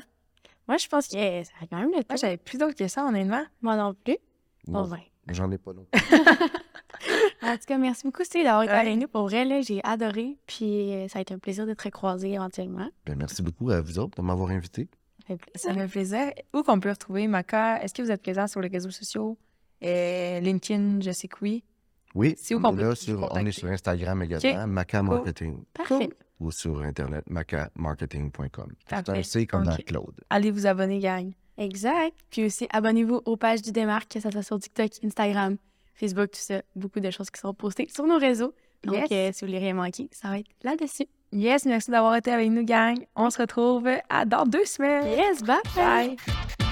[0.68, 2.06] Moi, je pense que ça a quand même le temps.
[2.10, 3.44] Moi, j'avais plus d'autres que ça, honnêtement.
[3.62, 4.18] Moi non plus.
[4.68, 5.00] Moi, Bon, ben.
[5.30, 5.86] J'en ai pas non.
[7.44, 8.80] En tout cas, merci beaucoup, Steve, d'avoir été Ouais.
[8.80, 9.08] avec nous.
[9.08, 10.38] Pour vrai, là, j'ai adoré.
[10.48, 12.90] Puis euh, ça a été un plaisir de te recroiser éventuellement.
[13.06, 14.88] Ben, merci beaucoup à vous autres de m'avoir invité.
[15.22, 15.70] Ça fait plaisir.
[15.70, 16.32] Ça me fait plaisir.
[16.54, 17.82] Où qu'on peut retrouver Maca?
[17.84, 19.38] Est-ce que vous êtes présent sur les réseaux sociaux?
[19.84, 21.64] Euh, LinkedIn, je sais que oui.
[22.16, 25.64] Oui, C'est où on qu'on peut là sur, on est sur Instagram également, Maca Marketing,
[25.74, 26.10] Parfait.
[26.40, 28.72] Ou sur Internet, macamarketing.com.
[28.90, 29.24] C'est un.
[29.24, 29.76] C comme dans.
[29.78, 30.20] Claude.
[30.30, 31.32] Allez vous abonner, gang.
[31.58, 32.16] Exact.
[32.30, 35.58] Puis aussi, abonnez-vous aux pages du Démarque, que ça soit sur TikTok, Instagram,
[35.96, 36.62] Facebook, tout ça.
[36.76, 38.54] Beaucoup de choses qui seront postées sur nos réseaux.
[38.84, 39.12] Donc, Yes.
[39.12, 41.08] euh, si vous voulez rien manquer, ça va être là-dessus.
[41.32, 42.96] Yes, merci d'avoir été avec nous, gang.
[43.16, 45.08] On se retrouve à dans deux semaines.
[45.08, 45.58] Yes, bye!
[45.76, 46.67] Bye.